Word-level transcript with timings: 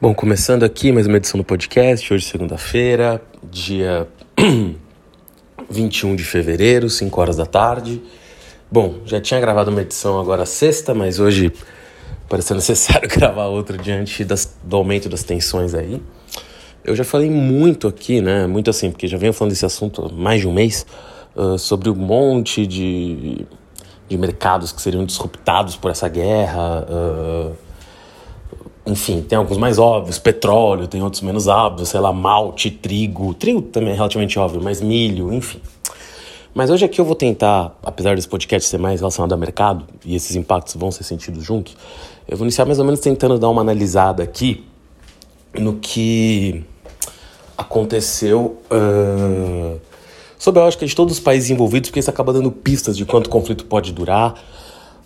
Bom, 0.00 0.14
começando 0.14 0.62
aqui 0.62 0.92
mais 0.92 1.08
uma 1.08 1.16
edição 1.16 1.38
do 1.38 1.42
podcast, 1.42 2.14
hoje 2.14 2.24
segunda-feira, 2.24 3.20
dia 3.50 4.06
21 5.68 6.14
de 6.14 6.22
fevereiro, 6.22 6.88
5 6.88 7.20
horas 7.20 7.34
da 7.34 7.44
tarde. 7.44 8.00
Bom, 8.70 9.00
já 9.04 9.20
tinha 9.20 9.40
gravado 9.40 9.72
uma 9.72 9.82
edição 9.82 10.20
agora 10.20 10.46
sexta, 10.46 10.94
mas 10.94 11.18
hoje 11.18 11.52
pareceu 12.28 12.54
necessário 12.54 13.08
gravar 13.08 13.46
outra 13.46 13.76
diante 13.76 14.24
das, 14.24 14.56
do 14.62 14.76
aumento 14.76 15.08
das 15.08 15.24
tensões 15.24 15.74
aí. 15.74 16.00
Eu 16.84 16.94
já 16.94 17.02
falei 17.02 17.28
muito 17.28 17.88
aqui, 17.88 18.20
né, 18.20 18.46
muito 18.46 18.70
assim, 18.70 18.92
porque 18.92 19.08
já 19.08 19.18
venho 19.18 19.32
falando 19.32 19.50
desse 19.50 19.66
assunto 19.66 20.06
há 20.06 20.12
mais 20.12 20.42
de 20.42 20.46
um 20.46 20.52
mês, 20.52 20.86
uh, 21.34 21.58
sobre 21.58 21.90
um 21.90 21.96
monte 21.96 22.68
de, 22.68 23.44
de 24.08 24.16
mercados 24.16 24.70
que 24.70 24.80
seriam 24.80 25.04
disruptados 25.04 25.74
por 25.74 25.90
essa 25.90 26.06
guerra, 26.08 26.86
uh, 26.88 27.67
enfim, 28.88 29.20
tem 29.20 29.36
alguns 29.36 29.58
mais 29.58 29.78
óbvios, 29.78 30.18
petróleo, 30.18 30.86
tem 30.86 31.02
outros 31.02 31.20
menos 31.20 31.46
óbvios, 31.46 31.90
sei 31.90 32.00
lá, 32.00 32.10
malte, 32.10 32.70
trigo, 32.70 33.34
trigo 33.34 33.60
também 33.60 33.90
é 33.90 33.94
relativamente 33.94 34.38
óbvio, 34.38 34.62
mas 34.62 34.80
milho, 34.80 35.32
enfim. 35.32 35.60
Mas 36.54 36.70
hoje 36.70 36.86
aqui 36.86 36.98
eu 36.98 37.04
vou 37.04 37.14
tentar, 37.14 37.78
apesar 37.82 38.16
desse 38.16 38.26
podcast 38.26 38.66
ser 38.66 38.78
mais 38.78 39.00
relacionado 39.00 39.32
ao 39.32 39.38
mercado, 39.38 39.84
e 40.04 40.16
esses 40.16 40.34
impactos 40.34 40.74
vão 40.74 40.90
ser 40.90 41.04
sentidos 41.04 41.44
juntos, 41.44 41.76
eu 42.26 42.36
vou 42.36 42.46
iniciar 42.46 42.64
mais 42.64 42.78
ou 42.78 42.84
menos 42.84 42.98
tentando 43.00 43.38
dar 43.38 43.50
uma 43.50 43.60
analisada 43.60 44.22
aqui 44.22 44.64
no 45.52 45.74
que 45.74 46.64
aconteceu 47.58 48.58
uh, 48.70 49.78
sobre 50.38 50.60
a 50.60 50.64
lógica 50.64 50.86
de 50.86 50.96
todos 50.96 51.14
os 51.14 51.20
países 51.20 51.50
envolvidos, 51.50 51.90
porque 51.90 52.00
isso 52.00 52.10
acaba 52.10 52.32
dando 52.32 52.50
pistas 52.50 52.96
de 52.96 53.04
quanto 53.04 53.26
o 53.26 53.30
conflito 53.30 53.66
pode 53.66 53.92
durar, 53.92 54.34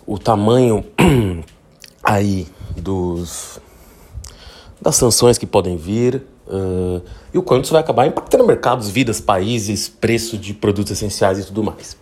o 0.07 0.17
tamanho 0.17 0.85
aí 2.01 2.47
dos 2.77 3.59
das 4.83 4.97
sanções 4.97 5.37
que 5.37 5.45
podem 5.45 5.77
vir 5.77 6.21
uh, 6.45 7.01
e 7.33 7.37
o 7.37 7.41
quanto 7.41 7.63
isso 7.63 7.73
vai 7.73 7.81
acabar 7.81 8.05
impactando 8.05 8.45
mercados, 8.45 8.89
vidas, 8.89 9.21
países, 9.21 9.87
preço 9.87 10.37
de 10.37 10.53
produtos 10.53 10.91
essenciais 10.91 11.39
e 11.39 11.45
tudo 11.45 11.63
mais. 11.63 11.95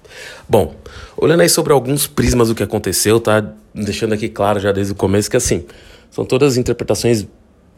Bom, 0.49 0.73
olhando 1.15 1.41
aí 1.41 1.49
sobre 1.49 1.71
alguns 1.71 2.07
prismas 2.07 2.47
do 2.47 2.55
que 2.55 2.63
aconteceu, 2.63 3.19
tá 3.19 3.53
deixando 3.73 4.13
aqui 4.13 4.27
claro 4.27 4.59
já 4.59 4.71
desde 4.71 4.93
o 4.93 4.95
começo 4.95 5.29
que 5.29 5.37
assim, 5.37 5.63
são 6.09 6.25
todas 6.25 6.57
interpretações 6.57 7.27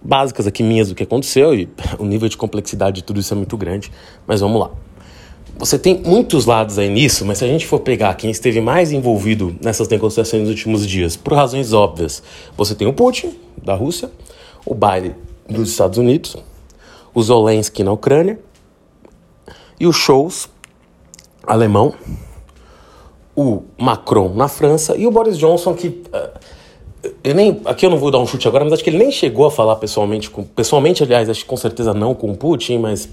básicas 0.02 0.48
aqui 0.48 0.64
minhas 0.64 0.88
do 0.88 0.96
que 0.96 1.04
aconteceu 1.04 1.54
e 1.54 1.68
o 2.00 2.06
nível 2.06 2.30
de 2.30 2.38
complexidade 2.38 2.98
de 2.98 3.04
tudo 3.04 3.20
isso 3.20 3.34
é 3.34 3.38
muito 3.38 3.58
grande, 3.58 3.92
mas 4.26 4.40
vamos 4.40 4.59
lá. 4.59 4.72
Você 5.58 5.78
tem 5.78 6.02
muitos 6.02 6.46
lados 6.46 6.80
aí 6.80 6.90
nisso, 6.90 7.26
mas 7.26 7.38
se 7.38 7.44
a 7.44 7.48
gente 7.48 7.68
for 7.68 7.80
pegar 7.80 8.16
quem 8.16 8.31
esteve 8.31 8.59
mais 8.59 8.92
envolvido 8.92 9.56
nessas 9.62 9.88
negociações 9.88 10.44
nos 10.44 10.50
últimos 10.50 10.88
dias, 10.88 11.16
por 11.16 11.34
razões 11.34 11.74
óbvias, 11.74 12.24
você 12.58 12.74
tem 12.74 12.88
o 12.88 12.94
Putin, 12.94 13.36
da 13.64 13.76
Rússia, 13.76 14.09
o 14.66 14.73
Biden 14.73 15.16
dos 15.50 15.69
Estados 15.69 15.97
Unidos, 15.97 16.36
o 17.14 17.22
Zelensky 17.22 17.83
na 17.83 17.92
Ucrânia 17.92 18.39
e 19.80 19.86
o 19.86 19.94
Scholz, 19.94 20.50
alemão, 21.45 21.94
o 23.36 23.64
Macron 23.78 24.34
na 24.34 24.47
França 24.47 24.95
e 24.95 25.06
o 25.06 25.11
Boris 25.11 25.38
Johnson 25.38 25.73
que 25.73 25.88
uh, 25.88 26.39
eu 27.23 27.36
nem 27.36 27.61
aqui 27.66 27.86
eu 27.86 27.89
não 27.89 27.97
vou 27.97 28.09
dar 28.09 28.19
um 28.19 28.25
chute 28.25 28.47
agora, 28.47 28.64
mas 28.64 28.73
acho 28.73 28.84
que 28.84 28.89
ele 28.89 28.97
nem 28.97 29.11
chegou 29.11 29.45
a 29.45 29.52
falar 29.52 29.75
pessoalmente 29.75 30.30
com 30.30 30.44
pessoalmente, 30.44 31.03
aliás, 31.03 31.30
acho 31.30 31.41
que 31.41 31.45
com 31.45 31.58
certeza 31.58 31.94
não 31.94 32.16
com 32.16 32.31
o 32.31 32.38
Putin, 32.38 32.78
mas 32.78 33.09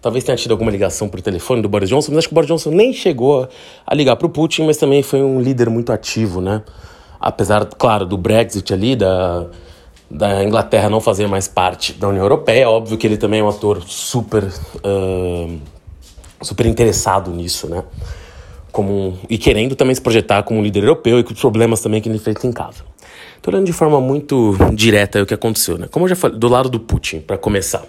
talvez 0.00 0.22
tenha 0.22 0.36
tido 0.36 0.52
alguma 0.52 0.70
ligação 0.70 1.08
por 1.08 1.20
telefone 1.20 1.60
do 1.60 1.68
Boris 1.68 1.88
Johnson, 1.88 2.12
mas 2.12 2.18
acho 2.18 2.28
que 2.28 2.34
o 2.34 2.36
Boris 2.36 2.48
Johnson 2.48 2.70
nem 2.70 2.92
chegou 2.92 3.48
a 3.84 3.94
ligar 3.94 4.16
para 4.16 4.26
o 4.26 4.30
Putin, 4.30 4.66
mas 4.66 4.76
também 4.76 5.02
foi 5.02 5.22
um 5.22 5.40
líder 5.40 5.68
muito 5.68 5.90
ativo, 5.90 6.40
né? 6.40 6.62
Apesar, 7.20 7.64
claro, 7.66 8.06
do 8.06 8.16
Brexit 8.16 8.72
ali, 8.72 8.94
da 8.94 9.46
da 10.12 10.44
Inglaterra 10.44 10.90
não 10.90 11.00
fazer 11.00 11.26
mais 11.26 11.48
parte 11.48 11.94
da 11.94 12.08
União 12.08 12.22
Europeia. 12.22 12.68
Óbvio 12.68 12.98
que 12.98 13.06
ele 13.06 13.16
também 13.16 13.40
é 13.40 13.42
um 13.42 13.48
ator 13.48 13.82
super, 13.86 14.44
uh, 14.44 15.58
super 16.42 16.66
interessado 16.66 17.30
nisso, 17.30 17.66
né? 17.66 17.82
Como, 18.70 19.18
e 19.28 19.38
querendo 19.38 19.74
também 19.74 19.94
se 19.94 20.00
projetar 20.00 20.42
como 20.42 20.60
um 20.60 20.62
líder 20.62 20.82
europeu 20.82 21.18
e 21.18 21.24
com 21.24 21.32
os 21.32 21.40
problemas 21.40 21.80
também 21.80 22.00
que 22.00 22.08
ele 22.08 22.16
enfrenta 22.16 22.46
em 22.46 22.52
casa. 22.52 22.84
Estou 23.36 23.52
olhando 23.52 23.66
de 23.66 23.72
forma 23.72 24.00
muito 24.00 24.54
direta 24.74 25.22
o 25.22 25.26
que 25.26 25.34
aconteceu, 25.34 25.78
né? 25.78 25.88
Como 25.90 26.04
eu 26.04 26.10
já 26.10 26.16
falei, 26.16 26.38
do 26.38 26.48
lado 26.48 26.68
do 26.68 26.78
Putin, 26.78 27.20
para 27.20 27.38
começar. 27.38 27.82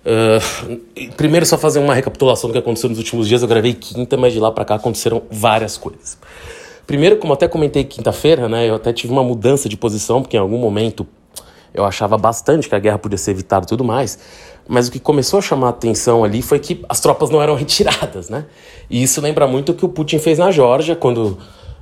Uh, 0.00 0.80
primeiro, 1.16 1.44
só 1.44 1.58
fazer 1.58 1.78
uma 1.78 1.94
recapitulação 1.94 2.48
do 2.48 2.52
que 2.54 2.58
aconteceu 2.58 2.88
nos 2.88 2.98
últimos 2.98 3.28
dias. 3.28 3.42
Eu 3.42 3.48
gravei 3.48 3.74
quinta, 3.74 4.16
mas 4.16 4.32
de 4.32 4.40
lá 4.40 4.50
para 4.50 4.64
cá 4.64 4.76
aconteceram 4.76 5.22
várias 5.30 5.76
coisas. 5.76 6.18
Primeiro, 6.86 7.18
como 7.18 7.34
até 7.34 7.46
comentei 7.46 7.84
quinta-feira, 7.84 8.48
né? 8.48 8.68
Eu 8.68 8.74
até 8.76 8.92
tive 8.92 9.12
uma 9.12 9.22
mudança 9.22 9.68
de 9.68 9.76
posição, 9.76 10.22
porque 10.22 10.36
em 10.36 10.40
algum 10.40 10.58
momento 10.58 11.06
eu 11.72 11.84
achava 11.84 12.18
bastante 12.18 12.68
que 12.68 12.74
a 12.74 12.78
guerra 12.78 12.98
podia 12.98 13.18
ser 13.18 13.32
evitada 13.32 13.64
e 13.64 13.68
tudo 13.68 13.84
mais. 13.84 14.18
Mas 14.68 14.88
o 14.88 14.92
que 14.92 15.00
começou 15.00 15.38
a 15.38 15.42
chamar 15.42 15.68
a 15.68 15.70
atenção 15.70 16.22
ali 16.22 16.42
foi 16.42 16.58
que 16.58 16.84
as 16.88 17.00
tropas 17.00 17.30
não 17.30 17.42
eram 17.42 17.54
retiradas, 17.56 18.28
né? 18.28 18.46
E 18.88 19.02
isso 19.02 19.20
lembra 19.20 19.46
muito 19.46 19.72
o 19.72 19.74
que 19.74 19.84
o 19.84 19.88
Putin 19.88 20.18
fez 20.18 20.38
na 20.38 20.50
Geórgia, 20.50 20.94
quando, 20.94 21.38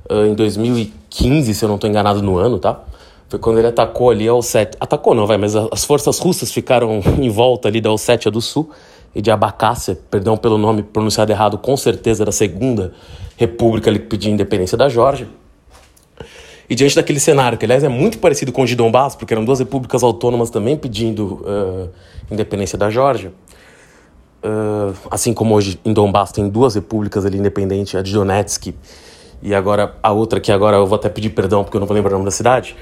em 0.09 0.33
2015, 0.33 1.53
se 1.53 1.63
eu 1.63 1.69
não 1.69 1.75
estou 1.75 1.89
enganado 1.89 2.21
no 2.21 2.37
ano, 2.37 2.59
tá? 2.59 2.81
Foi 3.29 3.37
quando 3.37 3.59
ele 3.59 3.67
atacou 3.67 4.09
ali 4.09 4.27
a 4.27 4.33
Ossétia. 4.33 4.75
Atacou 4.79 5.13
não, 5.13 5.27
vai, 5.27 5.37
mas 5.37 5.55
as 5.55 5.85
forças 5.85 6.17
russas 6.17 6.51
ficaram 6.51 6.99
em 7.19 7.29
volta 7.29 7.67
ali 7.67 7.79
da 7.79 7.91
Ossétia 7.91 8.31
do 8.31 8.41
Sul 8.41 8.71
e 9.13 9.21
de 9.21 9.29
Abacácia, 9.29 9.97
perdão 10.09 10.35
pelo 10.35 10.57
nome 10.57 10.81
pronunciado 10.81 11.31
errado, 11.31 11.57
com 11.57 11.77
certeza 11.77 12.25
da 12.25 12.31
segunda 12.31 12.93
república 13.37 13.89
ali 13.89 13.99
que 13.99 14.07
pedia 14.07 14.31
independência 14.31 14.77
da 14.77 14.89
Geórgia. 14.89 15.27
E 16.69 16.75
diante 16.75 16.95
daquele 16.95 17.19
cenário, 17.19 17.57
que 17.57 17.65
aliás 17.65 17.83
é 17.83 17.89
muito 17.89 18.19
parecido 18.19 18.51
com 18.51 18.61
o 18.61 18.65
de 18.65 18.75
Donbass, 18.75 19.15
porque 19.15 19.33
eram 19.33 19.43
duas 19.43 19.59
repúblicas 19.59 20.03
autônomas 20.03 20.49
também 20.49 20.77
pedindo 20.77 21.41
uh, 21.43 21.89
independência 22.29 22.77
da 22.77 22.89
Geórgia, 22.91 23.33
uh, 24.43 24.93
assim 25.09 25.33
como 25.33 25.55
hoje 25.55 25.79
em 25.83 25.91
Donbass 25.91 26.31
tem 26.31 26.47
duas 26.47 26.75
repúblicas 26.75 27.25
ali 27.25 27.39
independentes, 27.39 27.95
a 27.95 28.01
de 28.03 28.13
Donetsk 28.13 28.75
e 29.41 29.55
agora 29.55 29.95
a 30.03 30.11
outra 30.11 30.39
que 30.39 30.51
agora 30.51 30.77
eu 30.77 30.85
vou 30.85 30.95
até 30.95 31.09
pedir 31.09 31.29
perdão 31.29 31.63
porque 31.63 31.77
eu 31.77 31.79
não 31.79 31.87
vou 31.87 31.95
lembrar 31.95 32.11
o 32.11 32.13
nome 32.13 32.25
da 32.25 32.31
cidade, 32.31 32.75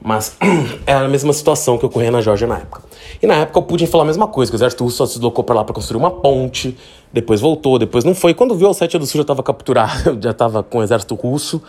mas 0.00 0.36
é 0.86 0.94
a 0.94 1.08
mesma 1.08 1.32
situação 1.32 1.76
que 1.78 1.84
ocorria 1.84 2.10
na 2.10 2.20
Geórgia 2.20 2.46
na 2.46 2.58
época. 2.58 2.82
E 3.20 3.26
na 3.26 3.34
época 3.34 3.58
o 3.58 3.62
Putin 3.62 3.86
falou 3.86 4.04
a 4.04 4.06
mesma 4.06 4.26
coisa, 4.28 4.50
que 4.50 4.56
o 4.56 4.58
exército 4.58 4.84
russo 4.84 4.96
só 4.96 5.06
se 5.06 5.14
deslocou 5.14 5.44
para 5.44 5.56
lá 5.56 5.64
para 5.64 5.74
construir 5.74 5.98
uma 5.98 6.10
ponte, 6.10 6.76
depois 7.12 7.40
voltou, 7.40 7.78
depois 7.78 8.04
não 8.04 8.14
foi. 8.14 8.34
Quando 8.34 8.54
viu 8.54 8.68
a 8.68 8.70
Ossétia 8.70 8.98
do 8.98 9.06
Sul 9.06 9.18
já 9.18 9.22
estava 9.22 9.42
capturado, 9.42 10.18
já 10.22 10.30
estava 10.30 10.62
com 10.62 10.78
o 10.78 10.82
exército 10.82 11.14
russo, 11.14 11.62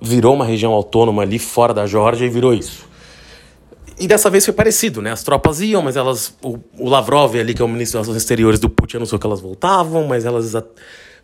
virou 0.00 0.34
uma 0.34 0.44
região 0.44 0.72
autônoma 0.72 1.22
ali 1.22 1.38
fora 1.38 1.72
da 1.72 1.86
Geórgia 1.86 2.26
e 2.26 2.28
virou 2.28 2.52
isso. 2.52 2.88
E 3.98 4.08
dessa 4.08 4.30
vez 4.30 4.44
foi 4.44 4.54
parecido, 4.54 5.02
né? 5.02 5.12
As 5.12 5.22
tropas 5.22 5.60
iam, 5.60 5.82
mas 5.82 5.94
elas. 5.94 6.34
O, 6.42 6.58
o 6.78 6.88
Lavrov 6.88 7.36
ali, 7.36 7.52
que 7.52 7.60
é 7.60 7.64
o 7.64 7.68
ministro 7.68 7.98
das 7.98 8.06
Relações 8.06 8.22
Exteriores 8.22 8.58
do 8.58 8.70
Putin, 8.70 8.96
anunciou 8.96 9.18
que 9.18 9.26
elas 9.26 9.40
voltavam, 9.40 10.06
mas 10.06 10.24
elas 10.24 10.56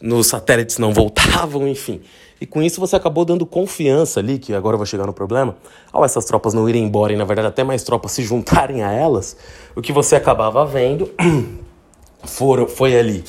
nos 0.01 0.27
satélites 0.27 0.77
não 0.77 0.93
voltavam, 0.95 1.67
enfim. 1.67 2.03
E 2.39 2.45
com 2.45 2.63
isso 2.63 2.79
você 2.79 2.97
acabou 2.97 3.25
dando 3.25 3.47
confiança 3.47 4.21
ali, 4.21 4.39
que 4.39 4.53
agora 4.53 4.77
vou 4.77 4.85
chegar 4.85 5.07
no 5.07 5.13
problema, 5.13 5.57
ao 5.91 6.05
essas 6.05 6.27
tropas 6.27 6.53
não 6.53 6.69
irem 6.69 6.85
embora 6.85 7.13
e, 7.13 7.17
na 7.17 7.25
verdade, 7.25 7.49
até 7.49 7.65
mais 7.65 7.83
tropas 7.83 8.13
se 8.13 8.23
juntarem 8.23 8.83
a 8.83 8.93
elas, 8.93 9.37
o 9.75 9.81
que 9.81 9.91
você 9.91 10.17
acabava 10.17 10.65
vendo 10.67 11.11
foram, 12.25 12.69
foi 12.69 12.95
ali 12.95 13.25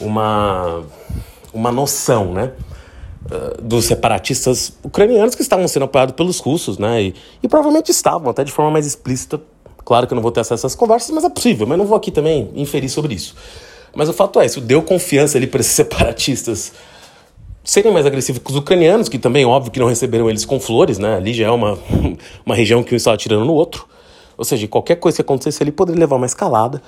uma, 0.00 0.82
uma 1.54 1.70
noção, 1.70 2.32
né? 2.32 2.52
Eh, 3.28 3.56
dos 3.62 3.84
separatistas 3.84 4.72
ucranianos 4.82 5.34
que 5.34 5.42
estavam 5.42 5.68
sendo 5.68 5.84
apoiados 5.84 6.14
pelos 6.14 6.38
russos, 6.38 6.78
né? 6.78 7.02
E, 7.02 7.14
e, 7.42 7.48
provavelmente 7.48 7.90
estavam, 7.90 8.30
até 8.30 8.42
de 8.42 8.50
forma 8.50 8.70
mais 8.70 8.86
explícita. 8.86 9.38
Claro 9.84 10.06
que 10.06 10.14
eu 10.14 10.16
não 10.16 10.22
vou 10.22 10.32
ter 10.32 10.40
acesso 10.40 10.64
a 10.64 10.68
essas 10.68 10.74
conversas, 10.74 11.10
mas 11.10 11.22
é 11.24 11.28
possível, 11.28 11.66
mas 11.66 11.76
não 11.76 11.84
vou 11.84 11.96
aqui 11.96 12.10
também 12.10 12.50
inferir 12.54 12.88
sobre 12.88 13.14
isso. 13.14 13.36
Mas 13.94 14.08
o 14.08 14.14
fato 14.14 14.40
é, 14.40 14.46
isso 14.46 14.60
deu 14.60 14.82
confiança 14.82 15.36
ali 15.36 15.46
para 15.46 15.60
esses 15.60 15.72
separatistas 15.76 16.72
serem 17.62 17.92
mais 17.92 18.06
agressivos 18.06 18.42
com 18.42 18.52
os 18.52 18.58
ucranianos, 18.58 19.06
que 19.08 19.18
também, 19.18 19.44
óbvio, 19.44 19.70
que 19.70 19.78
não 19.78 19.86
receberam 19.86 20.30
eles 20.30 20.46
com 20.46 20.58
flores, 20.58 20.98
né? 20.98 21.16
Ali 21.16 21.34
já 21.34 21.46
é 21.46 21.50
uma, 21.50 21.78
uma 22.44 22.54
região 22.54 22.82
que 22.82 22.94
um 22.94 22.96
estava 22.96 23.18
tirando 23.18 23.44
no 23.44 23.52
outro. 23.52 23.86
Ou 24.38 24.44
seja, 24.46 24.66
qualquer 24.66 24.96
coisa 24.96 25.16
que 25.16 25.22
acontecesse 25.22 25.62
ali 25.62 25.70
poderia 25.70 26.00
levar 26.00 26.16
uma 26.16 26.26
escalada. 26.26 26.80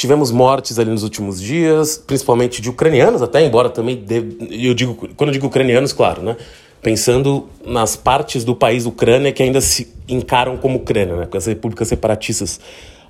Tivemos 0.00 0.30
mortes 0.30 0.78
ali 0.78 0.90
nos 0.90 1.02
últimos 1.02 1.38
dias, 1.38 1.98
principalmente 1.98 2.62
de 2.62 2.70
ucranianos, 2.70 3.20
até 3.20 3.44
embora 3.44 3.68
também 3.68 4.02
eu 4.50 4.72
digo 4.72 4.94
quando 5.14 5.28
eu 5.28 5.32
digo 5.34 5.46
ucranianos, 5.46 5.92
claro, 5.92 6.22
né? 6.22 6.38
Pensando 6.80 7.50
nas 7.66 7.96
partes 7.96 8.42
do 8.42 8.56
país 8.56 8.86
Ucrânia 8.86 9.30
que 9.30 9.42
ainda 9.42 9.60
se 9.60 9.92
encaram 10.08 10.56
como 10.56 10.78
Ucrânia, 10.78 11.16
né? 11.16 11.28
As 11.34 11.44
repúblicas 11.44 11.86
separatistas 11.86 12.58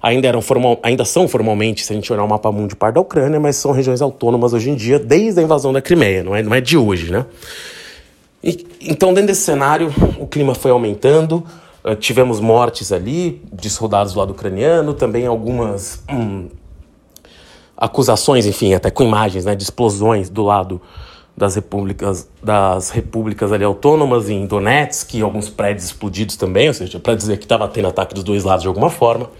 ainda 0.02 0.26
eram 0.26 0.42
formal, 0.42 0.80
ainda 0.82 1.04
são 1.04 1.28
formalmente, 1.28 1.84
se 1.84 1.92
a 1.92 1.94
gente 1.94 2.12
olhar 2.12 2.24
o 2.24 2.28
mapa 2.28 2.50
mundo, 2.50 2.74
parte 2.74 2.96
da 2.96 3.00
Ucrânia, 3.00 3.38
mas 3.38 3.54
são 3.54 3.70
regiões 3.70 4.02
autônomas 4.02 4.52
hoje 4.52 4.70
em 4.70 4.74
dia, 4.74 4.98
desde 4.98 5.38
a 5.38 5.44
invasão 5.44 5.72
da 5.72 5.80
Crimeia, 5.80 6.24
não 6.24 6.34
é, 6.34 6.42
não 6.42 6.52
é 6.52 6.60
de 6.60 6.76
hoje, 6.76 7.12
né? 7.12 7.24
E, 8.42 8.66
então, 8.80 9.14
dentro 9.14 9.28
desse 9.28 9.42
cenário, 9.42 9.94
o 10.18 10.26
clima 10.26 10.56
foi 10.56 10.72
aumentando, 10.72 11.46
uh, 11.84 11.94
tivemos 11.94 12.40
mortes 12.40 12.90
ali, 12.90 13.40
de 13.52 13.70
soldados 13.70 14.12
do 14.12 14.18
lado 14.18 14.32
ucraniano, 14.32 14.92
também 14.92 15.24
algumas 15.24 16.02
hum, 16.10 16.48
acusações, 17.80 18.44
enfim, 18.44 18.74
até 18.74 18.90
com 18.90 19.02
imagens 19.02 19.46
né, 19.46 19.56
de 19.56 19.62
explosões 19.62 20.28
do 20.28 20.44
lado 20.44 20.80
das 21.36 21.54
repúblicas, 21.54 22.28
das 22.42 22.90
repúblicas 22.90 23.50
ali 23.50 23.64
autônomas 23.64 24.28
em 24.28 24.44
Donetsk 24.46 25.14
e 25.14 25.22
alguns 25.22 25.48
prédios 25.48 25.86
explodidos 25.86 26.36
também, 26.36 26.68
ou 26.68 26.74
seja, 26.74 27.00
para 27.00 27.14
dizer 27.14 27.38
que 27.38 27.44
estava 27.44 27.66
tendo 27.66 27.88
ataque 27.88 28.14
dos 28.14 28.22
dois 28.22 28.44
lados 28.44 28.62
de 28.62 28.68
alguma 28.68 28.90
forma. 28.90 29.30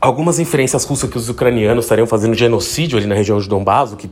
algumas 0.00 0.38
inferências 0.38 0.84
russas 0.84 1.10
que 1.10 1.18
os 1.18 1.28
ucranianos 1.28 1.84
estariam 1.84 2.06
fazendo 2.06 2.34
genocídio 2.34 2.96
ali 2.96 3.06
na 3.08 3.16
região 3.16 3.40
de 3.40 3.48
Donbass, 3.48 3.92
o 3.92 3.96
que 3.96 4.08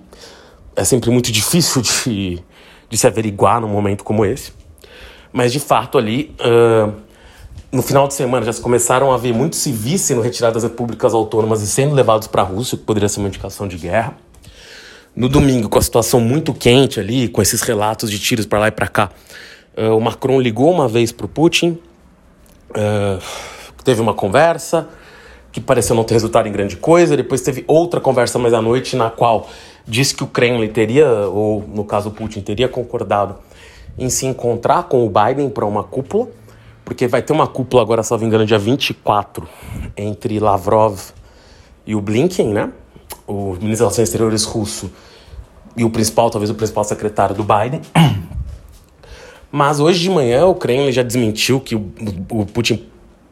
é 0.74 0.82
sempre 0.82 1.10
muito 1.10 1.30
difícil 1.30 1.80
de, 1.80 2.42
de 2.90 2.98
se 2.98 3.06
averiguar 3.06 3.60
num 3.60 3.68
momento 3.68 4.02
como 4.02 4.24
esse. 4.24 4.52
Mas, 5.32 5.52
de 5.52 5.60
fato, 5.60 5.96
ali, 5.98 6.34
uh, 6.40 6.92
no 7.72 7.82
final 7.82 8.06
de 8.06 8.14
semana, 8.14 8.46
já 8.46 8.52
se 8.52 8.60
começaram 8.60 9.12
a 9.12 9.16
ver 9.16 9.32
muitos 9.32 9.58
civis 9.58 10.00
sendo 10.00 10.20
retirados 10.20 10.62
das 10.62 10.70
repúblicas 10.70 11.12
autônomas 11.12 11.62
e 11.62 11.66
sendo 11.66 11.94
levados 11.94 12.28
para 12.28 12.42
a 12.42 12.44
Rússia, 12.44 12.78
que 12.78 12.84
poderia 12.84 13.08
ser 13.08 13.20
uma 13.20 13.28
indicação 13.28 13.66
de 13.66 13.76
guerra. 13.76 14.16
No 15.14 15.28
domingo, 15.28 15.68
com 15.68 15.78
a 15.78 15.82
situação 15.82 16.20
muito 16.20 16.52
quente 16.52 17.00
ali, 17.00 17.28
com 17.28 17.40
esses 17.40 17.62
relatos 17.62 18.10
de 18.10 18.18
tiros 18.18 18.46
para 18.46 18.58
lá 18.58 18.68
e 18.68 18.70
para 18.70 18.86
cá, 18.86 19.10
uh, 19.76 19.96
o 19.96 20.00
Macron 20.00 20.40
ligou 20.40 20.70
uma 20.70 20.86
vez 20.86 21.10
para 21.10 21.26
o 21.26 21.28
Putin, 21.28 21.78
uh, 22.70 23.22
teve 23.82 24.00
uma 24.00 24.12
conversa 24.12 24.88
que 25.52 25.60
pareceu 25.60 25.96
não 25.96 26.04
ter 26.04 26.12
resultado 26.12 26.46
em 26.46 26.52
grande 26.52 26.76
coisa. 26.76 27.16
Depois 27.16 27.40
teve 27.40 27.64
outra 27.66 27.98
conversa 27.98 28.38
mais 28.38 28.52
à 28.52 28.60
noite, 28.60 28.94
na 28.94 29.08
qual 29.08 29.48
disse 29.88 30.14
que 30.14 30.22
o 30.22 30.26
Kremlin 30.26 30.68
teria, 30.68 31.08
ou 31.08 31.64
no 31.66 31.82
caso 31.82 32.10
o 32.10 32.12
Putin, 32.12 32.42
teria 32.42 32.68
concordado 32.68 33.36
em 33.98 34.10
se 34.10 34.26
encontrar 34.26 34.82
com 34.82 35.06
o 35.06 35.10
Biden 35.10 35.48
para 35.48 35.64
uma 35.64 35.82
cúpula, 35.82 36.28
porque 36.86 37.08
vai 37.08 37.20
ter 37.20 37.32
uma 37.32 37.48
cúpula 37.48 37.82
agora, 37.82 38.00
me 38.16 38.26
engano, 38.26 38.46
dia 38.46 38.60
24, 38.60 39.46
entre 39.96 40.38
Lavrov 40.38 41.00
e 41.84 41.96
o 41.96 42.00
Blinken, 42.00 42.54
né? 42.54 42.70
O 43.26 43.54
ministro 43.54 43.68
das 43.68 43.80
Relações 43.80 44.08
Exteriores 44.08 44.44
russo 44.44 44.92
e 45.76 45.84
o 45.84 45.90
principal, 45.90 46.30
talvez 46.30 46.48
o 46.48 46.54
principal 46.54 46.84
secretário 46.84 47.34
do 47.34 47.42
Biden. 47.42 47.80
Mas 49.50 49.80
hoje 49.80 49.98
de 49.98 50.08
manhã 50.08 50.46
o 50.46 50.54
Kremlin 50.54 50.92
já 50.92 51.02
desmentiu 51.02 51.58
que 51.58 51.74
o, 51.74 51.90
o 52.30 52.46
Putin. 52.46 52.86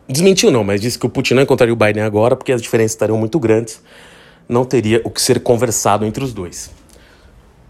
Desmentiu 0.09 0.51
não, 0.51 0.65
mas 0.65 0.81
disse 0.81 0.99
que 0.99 1.07
o 1.07 1.09
Putin 1.09 1.35
não 1.35 1.43
encontraria 1.43 1.73
o 1.73 1.77
Biden 1.77 2.03
agora 2.03 2.37
porque 2.37 2.53
as 2.53 2.61
diferenças 2.61 2.93
estariam 2.93 3.17
muito 3.17 3.39
grandes. 3.39 3.81
Não 4.49 4.65
teria 4.65 5.01
o 5.05 5.11
que 5.11 5.23
ser 5.23 5.41
conversado 5.41 6.05
entre 6.05 6.23
os 6.23 6.33
dois. 6.33 6.71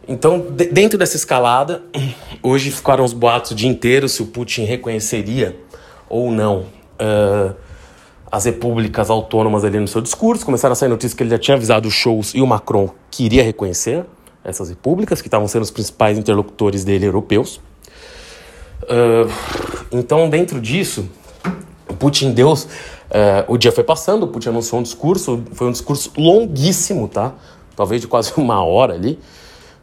Então, 0.08 0.40
de, 0.40 0.66
dentro 0.66 0.98
dessa 0.98 1.16
escalada, 1.16 1.82
hoje 2.42 2.70
ficaram 2.70 3.04
os 3.04 3.12
boatos 3.12 3.52
o 3.52 3.54
dia 3.54 3.68
inteiro 3.68 4.08
se 4.08 4.22
o 4.22 4.26
Putin 4.26 4.64
reconheceria 4.64 5.56
ou 6.08 6.30
não 6.30 6.66
uh, 7.00 7.54
as 8.30 8.44
repúblicas 8.44 9.10
autônomas 9.10 9.64
ali 9.64 9.78
no 9.78 9.88
seu 9.88 10.00
discurso. 10.00 10.44
Começaram 10.44 10.72
a 10.72 10.76
sair 10.76 10.88
notícias 10.88 11.14
que 11.14 11.22
ele 11.22 11.30
já 11.30 11.38
tinha 11.38 11.56
avisado 11.56 11.88
os 11.88 11.94
shows 11.94 12.34
e 12.34 12.40
o 12.40 12.46
Macron 12.46 12.90
que 13.10 13.24
iria 13.24 13.42
reconhecer 13.42 14.04
essas 14.42 14.68
repúblicas, 14.68 15.22
que 15.22 15.28
estavam 15.28 15.48
sendo 15.48 15.62
os 15.62 15.70
principais 15.70 16.18
interlocutores 16.18 16.84
dele 16.84 17.06
europeus. 17.06 17.60
Uh, 18.82 19.30
então, 19.90 20.28
dentro 20.28 20.60
disso, 20.60 21.08
Putin 21.98 22.32
deu. 22.32 22.52
Uh, 22.52 22.58
o 23.48 23.56
dia 23.56 23.72
foi 23.72 23.84
passando, 23.84 24.24
o 24.24 24.28
Putin 24.28 24.50
anunciou 24.50 24.80
um 24.80 24.82
discurso, 24.82 25.42
foi 25.52 25.68
um 25.68 25.72
discurso 25.72 26.12
longuíssimo, 26.16 27.08
tá? 27.08 27.32
Talvez 27.76 28.00
de 28.00 28.08
quase 28.08 28.32
uma 28.36 28.62
hora 28.62 28.94
ali, 28.94 29.18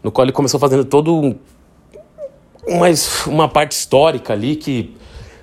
no 0.03 0.11
qual 0.11 0.25
ele 0.25 0.31
começou 0.31 0.59
fazendo 0.59 0.85
todo 0.85 1.35
uma, 2.67 2.87
uma 3.27 3.47
parte 3.47 3.71
histórica 3.71 4.33
ali 4.33 4.55
que 4.55 4.95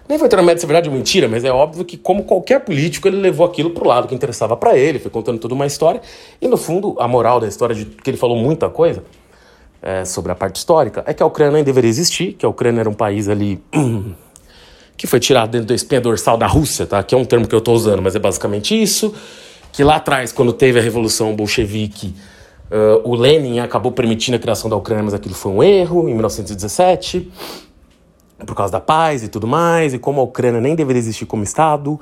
nem 0.08 0.18
foi 0.18 0.28
treinamento 0.28 0.60
se 0.60 0.64
é 0.64 0.68
verdade 0.68 0.88
ou 0.88 0.94
mentira, 0.94 1.28
mas 1.28 1.44
é 1.44 1.52
óbvio 1.52 1.84
que, 1.84 1.96
como 1.98 2.24
qualquer 2.24 2.60
político, 2.60 3.06
ele 3.06 3.18
levou 3.18 3.44
aquilo 3.44 3.70
pro 3.70 3.86
lado 3.86 4.08
que 4.08 4.14
interessava 4.14 4.56
para 4.56 4.76
ele, 4.76 4.98
foi 4.98 5.10
contando 5.10 5.38
toda 5.38 5.52
uma 5.52 5.66
história. 5.66 6.00
E, 6.40 6.48
no 6.48 6.56
fundo, 6.56 6.96
a 6.98 7.06
moral 7.06 7.38
da 7.38 7.46
história, 7.46 7.74
de 7.74 7.84
que 7.84 8.08
ele 8.08 8.16
falou 8.16 8.36
muita 8.36 8.70
coisa 8.70 9.04
é, 9.82 10.06
sobre 10.06 10.32
a 10.32 10.34
parte 10.34 10.56
histórica, 10.56 11.04
é 11.06 11.12
que 11.12 11.22
a 11.22 11.26
Ucrânia 11.26 11.52
nem 11.52 11.64
deveria 11.64 11.90
existir, 11.90 12.32
que 12.32 12.46
a 12.46 12.48
Ucrânia 12.48 12.80
era 12.80 12.88
um 12.88 12.94
país 12.94 13.28
ali 13.28 13.60
que 14.96 15.06
foi 15.06 15.20
tirado 15.20 15.50
dentro 15.50 15.66
da 15.66 15.74
espinha 15.74 16.00
dorsal 16.00 16.38
da 16.38 16.46
Rússia, 16.46 16.86
tá? 16.86 17.02
que 17.02 17.14
é 17.14 17.18
um 17.18 17.24
termo 17.24 17.46
que 17.46 17.54
eu 17.54 17.58
estou 17.58 17.74
usando, 17.74 18.00
mas 18.00 18.16
é 18.16 18.18
basicamente 18.18 18.80
isso. 18.80 19.14
Que 19.72 19.84
lá 19.84 19.96
atrás, 19.96 20.32
quando 20.32 20.54
teve 20.54 20.78
a 20.78 20.82
Revolução 20.82 21.36
Bolchevique, 21.36 22.14
uh, 22.70 23.08
o 23.08 23.14
Lenin 23.14 23.58
acabou 23.60 23.92
permitindo 23.92 24.36
a 24.36 24.40
criação 24.40 24.70
da 24.70 24.74
Ucrânia, 24.74 25.04
mas 25.04 25.12
aquilo 25.12 25.34
foi 25.34 25.52
um 25.52 25.62
erro, 25.62 26.08
em 26.08 26.14
1917 26.14 27.30
por 28.46 28.54
causa 28.54 28.72
da 28.72 28.80
paz 28.80 29.22
e 29.22 29.28
tudo 29.28 29.46
mais, 29.46 29.94
e 29.94 29.98
como 29.98 30.20
a 30.20 30.24
Ucrânia 30.24 30.60
nem 30.60 30.74
deveria 30.74 31.00
existir 31.00 31.26
como 31.26 31.42
Estado, 31.42 31.98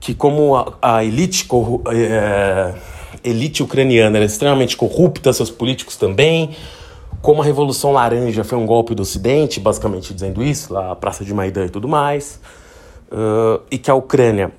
que 0.00 0.14
como 0.14 0.56
a, 0.56 0.74
a 0.82 1.04
elite, 1.04 1.48
é, 1.92 2.74
elite 3.22 3.62
ucraniana 3.62 4.18
era 4.18 4.26
extremamente 4.26 4.76
corrupta, 4.76 5.32
seus 5.32 5.50
políticos 5.50 5.96
também, 5.96 6.54
como 7.22 7.40
a 7.40 7.44
Revolução 7.44 7.92
Laranja 7.92 8.44
foi 8.44 8.58
um 8.58 8.66
golpe 8.66 8.94
do 8.94 9.02
Ocidente, 9.02 9.58
basicamente 9.58 10.12
dizendo 10.12 10.42
isso, 10.42 10.74
lá 10.74 10.92
a 10.92 10.96
Praça 10.96 11.24
de 11.24 11.32
Maidan 11.32 11.66
e 11.66 11.70
tudo 11.70 11.88
mais, 11.88 12.38
uh, 13.10 13.62
e 13.70 13.78
que 13.78 13.90
a 13.90 13.94
Ucrânia 13.94 14.52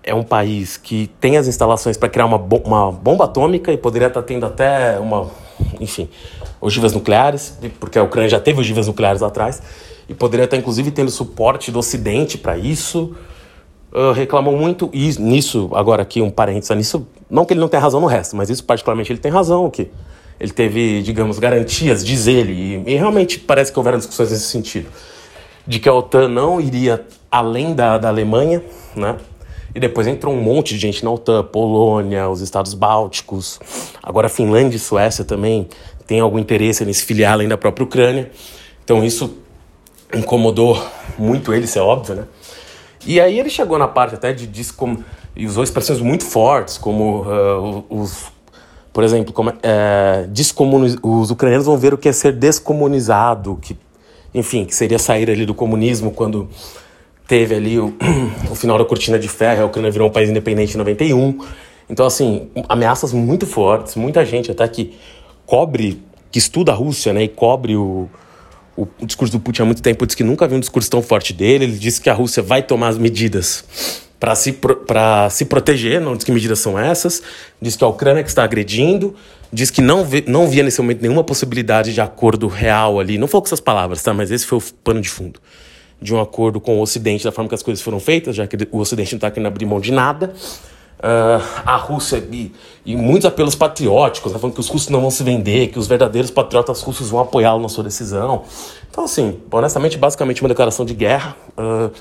é 0.00 0.14
um 0.14 0.22
país 0.22 0.76
que 0.76 1.10
tem 1.18 1.38
as 1.38 1.48
instalações 1.48 1.96
para 1.96 2.08
criar 2.08 2.26
uma, 2.26 2.38
bo 2.38 2.58
uma 2.58 2.92
bomba 2.92 3.24
atômica 3.24 3.72
e 3.72 3.76
poderia 3.76 4.08
estar 4.08 4.20
tá 4.20 4.26
tendo 4.26 4.46
até 4.46 4.98
uma, 5.00 5.28
enfim, 5.80 6.08
ogivas 6.64 6.94
nucleares, 6.94 7.58
porque 7.78 7.98
a 7.98 8.02
Ucrânia 8.02 8.30
já 8.30 8.40
teve 8.40 8.58
ogivas 8.58 8.86
nucleares 8.86 9.20
lá 9.20 9.28
atrás, 9.28 9.62
e 10.08 10.14
poderia 10.14 10.44
estar 10.44 10.56
inclusive 10.56 10.90
tendo 10.90 11.10
suporte 11.10 11.70
do 11.70 11.78
Ocidente 11.78 12.38
para 12.38 12.56
isso. 12.56 13.14
Uh, 13.92 14.12
reclamou 14.12 14.56
muito, 14.56 14.88
e 14.92 15.10
nisso, 15.20 15.70
agora 15.74 16.02
aqui 16.02 16.20
um 16.20 16.30
parênteses 16.30 16.76
nisso, 16.76 17.06
não 17.30 17.44
que 17.44 17.52
ele 17.52 17.60
não 17.60 17.68
tenha 17.68 17.80
razão 17.80 18.00
no 18.00 18.06
resto, 18.06 18.34
mas 18.34 18.50
isso 18.50 18.64
particularmente 18.64 19.12
ele 19.12 19.20
tem 19.20 19.30
razão, 19.30 19.70
que 19.70 19.88
ele 20.40 20.52
teve, 20.52 21.00
digamos, 21.02 21.38
garantias, 21.38 22.04
diz 22.04 22.26
ele, 22.26 22.52
e, 22.52 22.92
e 22.92 22.96
realmente 22.96 23.38
parece 23.38 23.70
que 23.70 23.78
houveram 23.78 23.98
discussões 23.98 24.32
nesse 24.32 24.48
sentido, 24.48 24.88
de 25.64 25.78
que 25.78 25.88
a 25.88 25.94
OTAN 25.94 26.28
não 26.28 26.60
iria 26.60 27.06
além 27.30 27.72
da, 27.72 27.98
da 27.98 28.08
Alemanha, 28.08 28.64
né? 28.96 29.16
E 29.74 29.80
depois 29.80 30.06
entrou 30.06 30.32
um 30.32 30.40
monte 30.40 30.74
de 30.74 30.80
gente 30.80 31.04
na 31.04 31.10
OTAN, 31.10 31.42
Polônia, 31.42 32.28
os 32.28 32.40
Estados 32.40 32.74
Bálticos, 32.74 33.58
agora 34.00 34.28
Finlândia 34.28 34.76
e 34.76 34.78
Suécia 34.78 35.24
também 35.24 35.68
têm 36.06 36.20
algum 36.20 36.38
interesse 36.38 36.84
nesse 36.84 37.04
filiar 37.04 37.34
além 37.34 37.48
da 37.48 37.56
própria 37.56 37.84
Ucrânia. 37.84 38.30
Então 38.84 39.04
isso 39.04 39.38
incomodou 40.14 40.82
muito 41.18 41.52
ele, 41.52 41.64
isso 41.64 41.78
é 41.78 41.82
óbvio, 41.82 42.14
né? 42.14 42.24
E 43.06 43.20
aí 43.20 43.38
ele 43.38 43.50
chegou 43.50 43.78
na 43.78 43.88
parte 43.88 44.14
até 44.14 44.32
de 44.32 44.46
descom... 44.46 44.96
e 45.36 45.46
usou 45.46 45.62
expressões 45.62 46.00
muito 46.00 46.24
fortes, 46.24 46.78
como 46.78 47.22
uh, 47.22 47.84
os, 47.90 48.32
por 48.92 49.04
exemplo, 49.04 49.32
como, 49.32 49.52
é, 49.62 50.26
os 51.02 51.30
ucranianos 51.30 51.66
vão 51.66 51.76
ver 51.76 51.92
o 51.92 51.98
que 51.98 52.08
é 52.08 52.12
ser 52.12 52.32
descomunizado, 52.32 53.58
que, 53.60 53.76
enfim, 54.32 54.64
que 54.64 54.74
seria 54.74 54.98
sair 54.98 55.28
ali 55.28 55.44
do 55.44 55.52
comunismo 55.52 56.12
quando 56.12 56.48
teve 57.26 57.54
ali 57.54 57.78
o, 57.78 57.94
o 58.50 58.54
final 58.54 58.78
da 58.78 58.84
cortina 58.84 59.18
de 59.18 59.28
ferro, 59.28 59.64
a 59.64 59.66
Ucrânia 59.66 59.90
virou 59.90 60.08
um 60.08 60.12
país 60.12 60.30
independente 60.30 60.74
em 60.74 60.78
91. 60.78 61.38
Então, 61.90 62.06
assim, 62.06 62.48
ameaças 62.68 63.12
muito 63.12 63.46
fortes, 63.46 63.96
muita 63.96 64.24
gente 64.24 64.50
até 64.50 64.66
que 64.66 64.94
cobre, 65.46 66.02
que 66.30 66.38
estuda 66.38 66.72
a 66.72 66.74
Rússia, 66.74 67.12
né, 67.12 67.24
e 67.24 67.28
cobre 67.28 67.76
o, 67.76 68.08
o, 68.76 68.86
o, 69.00 69.06
discurso 69.06 69.32
do 69.32 69.40
Putin 69.40 69.62
há 69.62 69.64
muito 69.64 69.82
tempo 69.82 70.04
diz 70.06 70.14
que 70.14 70.24
nunca 70.24 70.46
viu 70.48 70.56
um 70.56 70.60
discurso 70.60 70.90
tão 70.90 71.02
forte 71.02 71.32
dele. 71.32 71.64
Ele 71.64 71.78
disse 71.78 72.00
que 72.00 72.10
a 72.10 72.14
Rússia 72.14 72.42
vai 72.42 72.62
tomar 72.62 72.88
as 72.88 72.98
medidas 72.98 73.64
para 74.18 74.34
se, 74.34 74.58
se 75.30 75.44
proteger, 75.44 76.00
não 76.00 76.16
diz 76.16 76.24
que 76.24 76.32
medidas 76.32 76.58
são 76.58 76.78
essas. 76.78 77.22
Diz 77.60 77.76
que 77.76 77.84
a 77.84 77.86
Ucrânia 77.86 78.22
que 78.22 78.28
está 78.28 78.42
agredindo. 78.42 79.14
Diz 79.52 79.70
que 79.70 79.80
não, 79.80 80.04
vê, 80.04 80.24
não 80.26 80.48
via 80.48 80.64
nesse 80.64 80.80
momento 80.80 81.00
nenhuma 81.00 81.22
possibilidade 81.22 81.94
de 81.94 82.00
acordo 82.00 82.48
real 82.48 82.98
ali. 82.98 83.18
Não 83.18 83.28
falou 83.28 83.42
com 83.42 83.48
essas 83.48 83.60
palavras, 83.60 84.02
tá? 84.02 84.12
Mas 84.12 84.32
esse 84.32 84.44
foi 84.44 84.58
o 84.58 84.62
pano 84.82 85.00
de 85.00 85.08
fundo. 85.08 85.38
De 86.02 86.12
um 86.12 86.20
acordo 86.20 86.60
com 86.60 86.78
o 86.78 86.80
Ocidente, 86.80 87.22
da 87.22 87.30
forma 87.30 87.48
que 87.48 87.54
as 87.54 87.62
coisas 87.62 87.80
foram 87.80 88.00
feitas, 88.00 88.34
já 88.34 88.46
que 88.48 88.56
o 88.72 88.78
Ocidente 88.78 89.12
não 89.12 89.18
está 89.18 89.30
querendo 89.30 89.46
abrir 89.46 89.64
mão 89.64 89.78
de 89.78 89.92
nada. 89.92 90.34
Uh, 91.04 91.60
a 91.66 91.76
Rússia 91.76 92.16
e, 92.32 92.50
e, 92.82 92.96
muitos 92.96 93.26
apelos 93.26 93.54
patrióticos, 93.54 94.32
né, 94.32 94.38
falando 94.38 94.54
que 94.54 94.60
os 94.60 94.68
russos 94.68 94.88
não 94.88 95.02
vão 95.02 95.10
se 95.10 95.22
vender, 95.22 95.66
que 95.68 95.78
os 95.78 95.86
verdadeiros 95.86 96.30
patriotas 96.30 96.80
russos 96.80 97.10
vão 97.10 97.20
apoiá-lo 97.20 97.60
na 97.60 97.68
sua 97.68 97.84
decisão. 97.84 98.44
Então, 98.90 99.04
assim, 99.04 99.38
honestamente, 99.52 99.98
basicamente 99.98 100.40
uma 100.40 100.48
declaração 100.48 100.82
de 100.86 100.94
guerra. 100.94 101.36
Uh, 101.58 101.92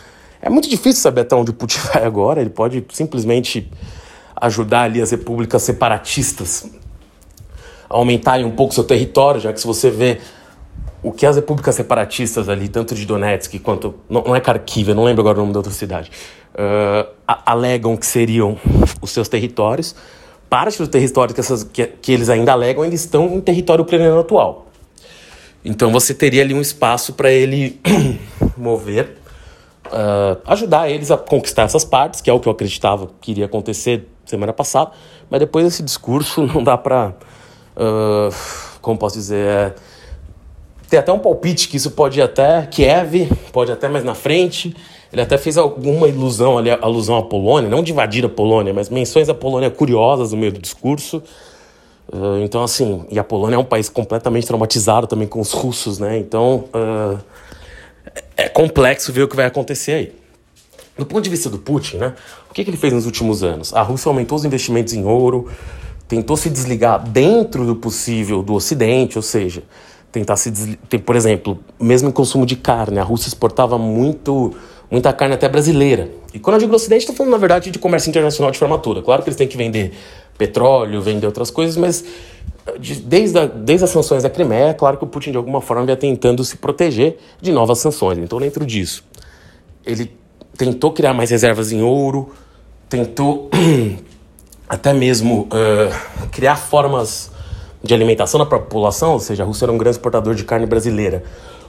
é 0.42 0.50
muito 0.50 0.70
difícil 0.70 1.02
saber 1.02 1.22
até 1.22 1.36
onde 1.36 1.52
o 1.52 1.54
Putin 1.54 1.80
vai 1.94 2.06
agora. 2.06 2.40
Ele 2.40 2.50
pode 2.50 2.86
simplesmente 2.94 3.70
ajudar 4.38 4.84
ali 4.84 5.02
as 5.02 5.12
repúblicas 5.12 5.62
separatistas 5.64 6.72
a 7.90 7.98
aumentarem 7.98 8.46
um 8.46 8.52
pouco 8.52 8.74
seu 8.74 8.86
território, 8.86 9.42
já 9.42 9.52
que 9.52 9.60
se 9.60 9.68
você 9.68 9.90
vê 9.90 10.22
o 11.04 11.12
que 11.12 11.26
as 11.26 11.36
repúblicas 11.36 11.76
separatistas 11.76 12.48
ali, 12.48 12.70
tanto 12.70 12.96
de 12.96 13.06
Donetsk 13.06 13.60
quanto. 13.60 13.96
Não, 14.10 14.24
não 14.24 14.36
é 14.36 14.40
Kharkiv, 14.40 14.90
eu 14.90 14.96
não 14.96 15.04
lembro 15.04 15.22
agora 15.22 15.38
o 15.38 15.42
nome 15.42 15.54
da 15.54 15.60
outra 15.60 15.74
cidade 15.74 16.10
uh, 16.54 17.12
alegam 17.46 17.96
que 17.98 18.06
seriam 18.06 18.58
os 19.02 19.12
seus 19.12 19.28
territórios. 19.28 19.96
Parte 20.50 20.78
do 20.78 20.88
território 20.88 21.34
que, 21.34 21.40
essas, 21.40 21.64
que, 21.64 21.88
que 21.88 22.12
eles 22.12 22.30
ainda 22.30 22.52
alegam, 22.52 22.86
eles 22.86 23.02
estão 23.02 23.26
em 23.34 23.42
território 23.42 23.84
ucraniano 23.84 24.20
atual. 24.20 24.68
Então 25.66 25.92
você 25.92 26.14
teria 26.14 26.44
ali 26.44 26.54
um 26.54 26.62
espaço 26.62 27.14
para 27.14 27.32
ele 27.32 27.80
mover, 28.56 29.18
uh, 29.88 30.40
ajudar 30.46 30.90
eles 30.90 31.10
a 31.10 31.18
conquistar 31.18 31.64
essas 31.64 31.84
partes, 31.84 32.22
que 32.22 32.30
é 32.30 32.34
o 32.34 32.40
que 32.40 32.48
eu 32.48 32.52
acreditava 32.52 33.10
que 33.20 33.32
iria 33.32 33.46
acontecer 33.46 34.08
semana 34.26 34.54
passada. 34.54 34.92
Mas 35.30 35.40
depois 35.40 35.66
desse 35.66 35.82
discurso 35.82 36.46
não 36.54 36.64
dá 36.64 36.78
para, 36.78 37.14
uh, 37.76 38.36
como 38.82 39.00
posso 39.00 39.16
dizer, 39.16 39.48
é, 39.48 39.76
tem 40.94 41.00
até 41.00 41.12
um 41.12 41.18
palpite 41.18 41.70
que 41.70 41.78
isso 41.78 41.90
pode 41.90 42.20
ir 42.20 42.22
até 42.22 42.68
Kiev, 42.68 43.28
pode 43.52 43.72
até 43.72 43.90
mais 43.90 44.04
na 44.04 44.14
frente, 44.14 44.76
Ele 45.12 45.24
até 45.24 45.40
fez 45.40 45.58
alguma 45.58 46.08
ilusão 46.08 46.56
ali, 46.56 46.70
alusão 46.70 47.18
à 47.18 47.24
Polônia, 47.24 47.68
não 47.68 47.82
de 47.82 47.92
invadir 47.92 48.24
a 48.24 48.30
Polônia, 48.30 48.72
mas 48.76 48.90
menções 48.90 49.28
à 49.28 49.34
Polônia 49.34 49.72
curiosas 49.72 50.34
no 50.34 50.38
meio 50.38 50.52
do 50.52 50.60
discurso. 50.60 51.24
Uh, 52.12 52.44
então, 52.44 52.64
assim, 52.64 53.06
e 53.10 53.18
a 53.18 53.24
Polônia 53.24 53.56
é 53.56 53.58
um 53.58 53.64
país 53.64 53.90
completamente 53.90 54.46
traumatizado 54.46 55.08
também 55.08 55.28
com 55.28 55.40
os 55.40 55.52
russos, 55.52 55.98
né? 55.98 56.16
Então, 56.20 56.66
uh, 56.76 57.20
é 58.38 58.48
complexo 58.48 59.12
ver 59.12 59.24
o 59.24 59.28
que 59.28 59.36
vai 59.36 59.46
acontecer 59.46 59.94
aí. 59.94 60.16
Do 60.96 61.08
ponto 61.08 61.24
de 61.24 61.30
vista 61.32 61.50
do 61.50 61.58
Putin, 61.58 61.98
né? 61.98 62.14
O 62.52 62.54
que, 62.54 62.64
que 62.64 62.70
ele 62.70 62.78
fez 62.78 62.94
nos 62.94 63.08
últimos 63.08 63.44
anos? 63.44 63.74
A 63.74 63.82
Rússia 63.82 64.10
aumentou 64.10 64.36
os 64.36 64.46
investimentos 64.46 64.94
em 64.94 65.04
ouro, 65.04 65.50
tentou 66.08 66.38
se 66.38 66.52
desligar 66.52 67.04
dentro 67.04 67.66
do 67.66 67.76
possível 67.76 68.44
do 68.44 68.54
Ocidente, 68.54 69.18
ou 69.18 69.24
seja, 69.24 69.64
tentar 70.14 70.38
se 70.38 70.52
desligar. 70.52 70.80
Por 71.04 71.16
exemplo, 71.16 71.60
mesmo 71.80 72.08
em 72.08 72.12
consumo 72.12 72.46
de 72.46 72.56
carne, 72.56 73.00
a 73.00 73.04
Rússia 73.04 73.28
exportava 73.28 73.80
muito, 73.80 74.54
muita 74.90 75.12
carne 75.12 75.34
até 75.34 75.50
brasileira. 75.50 76.10
E 76.34 76.40
quando 76.40 76.56
eu 76.56 76.60
digo 76.62 76.76
Ocidente, 76.76 77.02
estou 77.02 77.16
falando, 77.16 77.32
na 77.32 77.38
verdade, 77.40 77.72
de 77.72 77.80
comércio 77.80 78.10
internacional 78.10 78.52
de 78.52 78.60
forma 78.60 78.78
toda. 78.78 79.02
Claro 79.02 79.24
que 79.24 79.30
eles 79.30 79.38
têm 79.38 79.48
que 79.48 79.58
vender 79.58 79.92
petróleo, 80.38 81.02
vender 81.02 81.26
outras 81.26 81.50
coisas, 81.50 81.76
mas 81.76 82.06
desde, 83.04 83.38
a, 83.40 83.48
desde 83.48 83.86
as 83.86 83.90
sanções 83.90 84.22
da 84.22 84.30
Crimeia, 84.30 84.70
é 84.70 84.74
claro 84.74 84.98
que 84.98 85.04
o 85.04 85.08
Putin, 85.08 85.32
de 85.32 85.38
alguma 85.38 85.60
forma, 85.60 85.84
ia 85.90 85.98
tentando 85.98 86.44
se 86.44 86.58
proteger 86.58 87.18
de 87.42 87.52
novas 87.52 87.80
sanções. 87.80 88.20
Então, 88.20 88.40
dentro 88.40 88.66
disso, 88.66 89.04
ele 89.84 90.16
tentou 90.56 90.94
criar 90.94 91.14
mais 91.14 91.32
reservas 91.32 91.72
em 91.72 91.82
ouro, 91.82 92.32
tentou 92.88 93.50
até 94.70 94.94
mesmo 94.94 95.48
uh, 95.48 96.28
criar 96.30 96.56
formas 96.56 97.33
de 97.84 97.94
alimentação 97.94 98.38
na 98.38 98.46
população, 98.46 99.14
ou 99.14 99.20
seja, 99.20 99.44
a 99.44 99.46
Rússia 99.46 99.66
era 99.66 99.72
um 99.72 99.78
grande 99.78 99.98
exportador 99.98 100.34
de 100.34 100.46
carne 100.46 100.66
brasileira. 100.66 101.24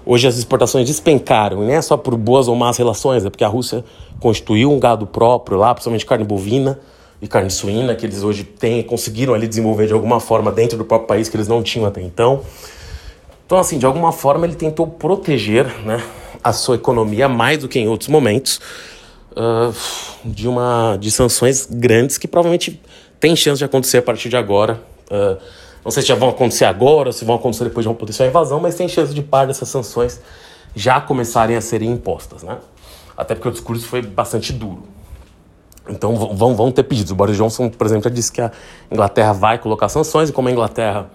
Hoje 0.06 0.28
as 0.28 0.36
exportações 0.36 0.86
despencaram, 0.86 1.62
e 1.62 1.66
não 1.66 1.72
é 1.72 1.82
só 1.82 1.96
por 1.96 2.16
boas 2.16 2.46
ou 2.46 2.54
más 2.54 2.76
relações, 2.76 3.24
é 3.24 3.30
porque 3.30 3.42
a 3.42 3.48
Rússia 3.48 3.84
constituiu 4.20 4.70
um 4.70 4.78
gado 4.78 5.06
próprio 5.06 5.58
lá, 5.58 5.74
principalmente 5.74 6.06
carne 6.06 6.24
bovina 6.24 6.78
e 7.20 7.26
carne 7.26 7.50
suína, 7.50 7.94
que 7.96 8.06
eles 8.06 8.22
hoje 8.22 8.44
têm, 8.44 8.82
conseguiram 8.82 9.34
ali 9.34 9.48
desenvolver 9.48 9.86
de 9.86 9.92
alguma 9.92 10.20
forma 10.20 10.52
dentro 10.52 10.78
do 10.78 10.84
próprio 10.84 11.08
país 11.08 11.28
que 11.28 11.36
eles 11.36 11.48
não 11.48 11.62
tinham 11.62 11.86
até 11.86 12.00
então. 12.00 12.42
Então, 13.46 13.58
assim, 13.58 13.78
de 13.78 13.86
alguma 13.86 14.12
forma 14.12 14.46
ele 14.46 14.54
tentou 14.54 14.86
proteger 14.86 15.66
né, 15.84 16.02
a 16.42 16.52
sua 16.52 16.76
economia 16.76 17.28
mais 17.28 17.58
do 17.58 17.68
que 17.68 17.78
em 17.78 17.88
outros 17.88 18.08
momentos 18.08 18.60
uh, 19.32 19.74
de 20.24 20.46
uma 20.46 20.96
de 21.00 21.10
sanções 21.10 21.66
grandes 21.70 22.18
que 22.18 22.28
provavelmente 22.28 22.80
tem 23.18 23.34
chance 23.34 23.58
de 23.58 23.64
acontecer 23.64 23.98
a 23.98 24.02
partir 24.02 24.28
de 24.28 24.36
agora. 24.36 24.80
Uh, 25.10 25.63
não 25.84 25.90
sei 25.90 26.02
se 26.02 26.08
já 26.08 26.14
vão 26.14 26.30
acontecer 26.30 26.64
agora, 26.64 27.12
se 27.12 27.24
vão 27.24 27.36
acontecer 27.36 27.64
depois 27.64 27.84
de 27.84 27.88
uma 27.88 27.94
potencial 27.94 28.28
invasão, 28.28 28.58
mas 28.58 28.74
tem 28.74 28.88
chance 28.88 29.12
de 29.12 29.22
parte 29.22 29.48
dessas 29.48 29.68
sanções 29.68 30.20
já 30.74 31.00
começarem 31.00 31.56
a 31.56 31.60
serem 31.60 31.92
impostas, 31.92 32.42
né? 32.42 32.58
Até 33.16 33.34
porque 33.34 33.48
o 33.48 33.52
discurso 33.52 33.86
foi 33.86 34.02
bastante 34.02 34.52
duro. 34.52 34.82
Então 35.88 36.16
vão, 36.16 36.56
vão 36.56 36.72
ter 36.72 36.82
pedidos. 36.84 37.12
O 37.12 37.14
Boris 37.14 37.36
Johnson, 37.36 37.68
por 37.68 37.86
exemplo, 37.86 38.04
já 38.04 38.10
disse 38.10 38.32
que 38.32 38.40
a 38.40 38.50
Inglaterra 38.90 39.32
vai 39.32 39.58
colocar 39.58 39.88
sanções, 39.88 40.30
e 40.30 40.32
como 40.32 40.48
a 40.48 40.50
Inglaterra 40.50 41.10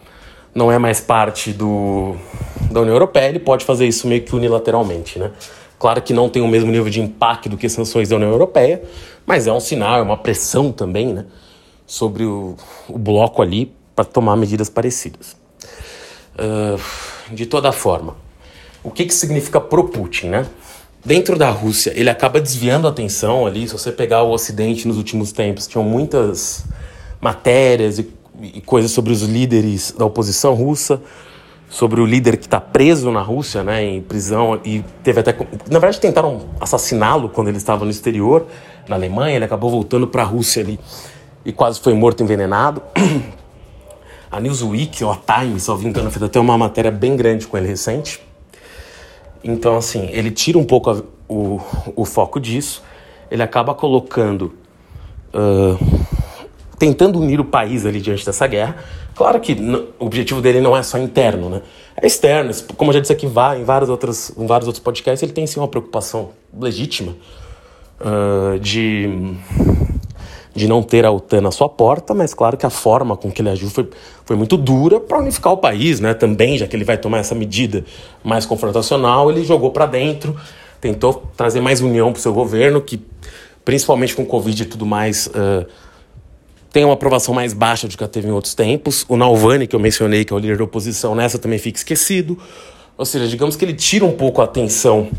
não 0.53 0.71
é 0.71 0.77
mais 0.77 1.01
parte 1.01 1.51
do, 1.51 2.15
da 2.71 2.81
União 2.81 2.93
Europeia, 2.93 3.27
ele 3.27 3.39
pode 3.39 3.65
fazer 3.65 3.88
isso 3.88 4.07
meio 4.07 4.21
que 4.21 4.35
unilateralmente, 4.35 5.17
né? 5.17 5.31
Claro 5.79 6.01
que 6.01 6.13
não 6.13 6.29
tem 6.29 6.41
o 6.41 6.47
mesmo 6.47 6.69
nível 6.71 6.89
de 6.89 7.01
impacto 7.01 7.49
do 7.49 7.57
que 7.57 7.69
sanções 7.69 8.09
da 8.09 8.17
União 8.17 8.31
Europeia, 8.31 8.83
mas 9.25 9.47
é 9.47 9.53
um 9.53 9.59
sinal, 9.59 9.99
é 9.99 10.01
uma 10.01 10.17
pressão 10.17 10.71
também 10.71 11.13
né, 11.13 11.25
sobre 11.88 12.25
o, 12.25 12.55
o 12.89 12.97
bloco 12.97 13.41
ali 13.41 13.73
para 14.00 14.06
tomar 14.06 14.38
medidas 14.38 14.70
parecidas. 14.70 15.36
Uh, 16.36 16.79
de 17.36 17.46
toda 17.46 17.70
forma, 17.74 18.15
o 18.82 18.89
que, 18.89 19.06
que 19.06 19.13
significa 19.13 19.60
pro 19.60 19.89
Putin, 19.89 20.27
né? 20.27 20.46
Dentro 21.03 21.38
da 21.38 21.50
Rússia, 21.50 21.91
ele 21.94 22.10
acaba 22.10 22.39
desviando 22.39 22.88
a 22.88 22.91
atenção 22.91 23.46
ali. 23.46 23.68
Se 23.68 23.74
você 23.74 23.91
pegar 23.91 24.24
o 24.24 24.32
Ocidente 24.32 24.88
nos 24.88 24.96
últimos 24.96 25.34
tempos, 25.34 25.68
tinham 25.68 25.84
muitas 25.84 26.63
matérias 27.20 28.00
e, 28.00 28.10
e 28.41 28.62
coisas 28.62 28.91
sobre 28.91 29.12
os 29.12 29.22
líderes 29.22 29.94
da 29.98 30.06
oposição 30.06 30.53
russa 30.53 31.01
sobre 31.70 32.01
o 32.01 32.06
líder 32.06 32.38
que 32.38 32.46
está 32.46 32.60
preso 32.60 33.12
na 33.12 33.22
Rússia, 33.22 33.63
né, 33.63 33.84
em 33.84 34.01
prisão 34.01 34.60
e 34.65 34.84
teve 35.03 35.20
até 35.20 35.38
na 35.70 35.77
verdade 35.77 36.00
tentaram 36.00 36.48
assassiná-lo 36.60 37.29
quando 37.29 37.50
ele 37.50 37.58
estava 37.58 37.86
no 37.86 37.91
exterior, 37.91 38.48
na 38.88 38.96
Alemanha, 38.96 39.36
ele 39.36 39.46
acabou 39.46 39.70
voltando 39.70 40.08
para 40.08 40.24
a 40.24 40.25
Rússia 40.25 40.63
ali 40.63 40.79
e 41.46 41.53
quase 41.53 41.79
foi 41.79 41.94
morto 41.94 42.24
envenenado. 42.24 42.82
A 44.31 44.39
Newsweek, 44.39 45.03
ou 45.03 45.12
a 45.12 45.17
Time, 45.17 45.59
se 45.59 45.69
eu 45.69 45.77
me 45.77 45.86
engano, 45.86 46.12
fez 46.12 46.24
até 46.24 46.39
uma 46.39 46.57
matéria 46.57 46.91
bem 46.91 47.15
grande 47.15 47.48
com 47.48 47.57
ele 47.57 47.67
recente. 47.67 48.21
Então, 49.43 49.77
assim, 49.77 50.09
ele 50.12 50.31
tira 50.31 50.57
um 50.57 50.65
pouco 50.65 50.91
a, 50.91 51.01
o, 51.27 51.59
o 51.95 52.05
foco 52.05 52.39
disso, 52.39 52.83
ele 53.31 53.41
acaba 53.41 53.74
colocando. 53.74 54.53
Uh, 55.33 55.77
tentando 56.77 57.19
unir 57.19 57.39
o 57.39 57.45
país 57.45 57.86
ali 57.86 58.00
diante 58.00 58.25
dessa 58.25 58.48
guerra, 58.48 58.77
Claro 59.19 59.38
que 59.41 59.51
o 59.51 60.05
objetivo 60.05 60.41
dele 60.41 60.62
não 60.62 60.77
é 60.77 60.81
só 60.81 60.98
interno, 60.98 61.50
né? 61.50 61.62
É 62.01 62.07
externo. 62.07 62.53
Como 62.77 62.89
eu 62.89 62.93
já 62.93 63.00
disse 63.01 63.12
aqui 63.12 63.25
em 63.25 63.63
vários 63.65 63.89
outros, 63.89 64.31
em 64.38 64.48
vários 64.48 64.65
outros 64.65 64.81
podcasts, 64.81 65.21
ele 65.21 65.33
tem 65.33 65.45
sim 65.45 65.59
uma 65.59 65.67
preocupação 65.67 66.29
legítima 66.57 67.13
uh, 68.00 68.57
de, 68.59 69.36
de 70.60 70.68
não 70.68 70.84
ter 70.84 71.06
a 71.06 71.12
OTAN 71.12 71.39
na 71.39 71.51
sua 71.51 71.70
porta, 71.70 72.13
mas 72.13 72.34
claro 72.34 72.58
que 72.58 72.66
a 72.66 72.70
forma 72.70 73.16
com 73.16 73.32
que 73.32 73.42
ele 73.42 73.50
agiu 73.50 73.70
foi, 73.70 73.89
foi 74.25 74.36
muito 74.36 74.58
dura 74.58 75.00
para 75.00 75.18
unificar 75.18 75.54
o 75.54 75.58
país, 75.58 76.01
né? 76.01 76.13
Também, 76.13 76.58
já 76.58 76.68
que 76.68 76.75
ele 76.75 76.84
vai 76.84 76.98
tomar 76.98 77.20
essa 77.20 77.34
medida 77.34 77.86
mais 78.22 78.46
confrontacional, 78.46 79.32
ele 79.32 79.46
jogou 79.46 79.72
para 79.72 79.86
dentro, 79.86 80.36
tentou 80.82 81.32
trazer 81.38 81.62
mais 81.62 81.80
união 81.80 82.12
para 82.12 82.20
o 82.20 82.22
seu 82.22 82.34
governo, 82.34 82.82
que 82.82 83.01
principalmente 83.63 84.13
com 84.13 84.24
o 84.24 84.25
Covid 84.25 84.62
e 84.62 84.66
tudo 84.66 84.86
mais. 84.86 85.28
Uh, 85.28 85.66
tem 86.72 86.84
uma 86.84 86.94
aprovação 86.94 87.34
mais 87.34 87.51
baixa 87.51 87.88
do 87.88 87.98
que 87.98 88.08
teve 88.08 88.28
em 88.28 88.32
outros 88.32 88.54
tempos. 88.54 89.04
O 89.08 89.18
Nalvani, 89.18 89.66
que 89.66 89.75
eu 89.75 89.80
mencionei, 89.80 90.24
que 90.24 90.32
é 90.32 90.36
o 90.36 90.39
líder 90.39 90.58
da 90.58 90.66
oposição, 90.66 91.16
nessa 91.16 91.39
também 91.39 91.58
fica 91.58 91.80
esquecido. 91.80 92.38
Ou 92.98 93.06
seja, 93.06 93.28
digamos 93.28 93.56
que 93.56 93.66
ele 93.66 93.74
tira 93.74 94.06
um 94.06 94.12
pouco 94.12 94.39
a 94.42 94.44
atenção 94.44 95.10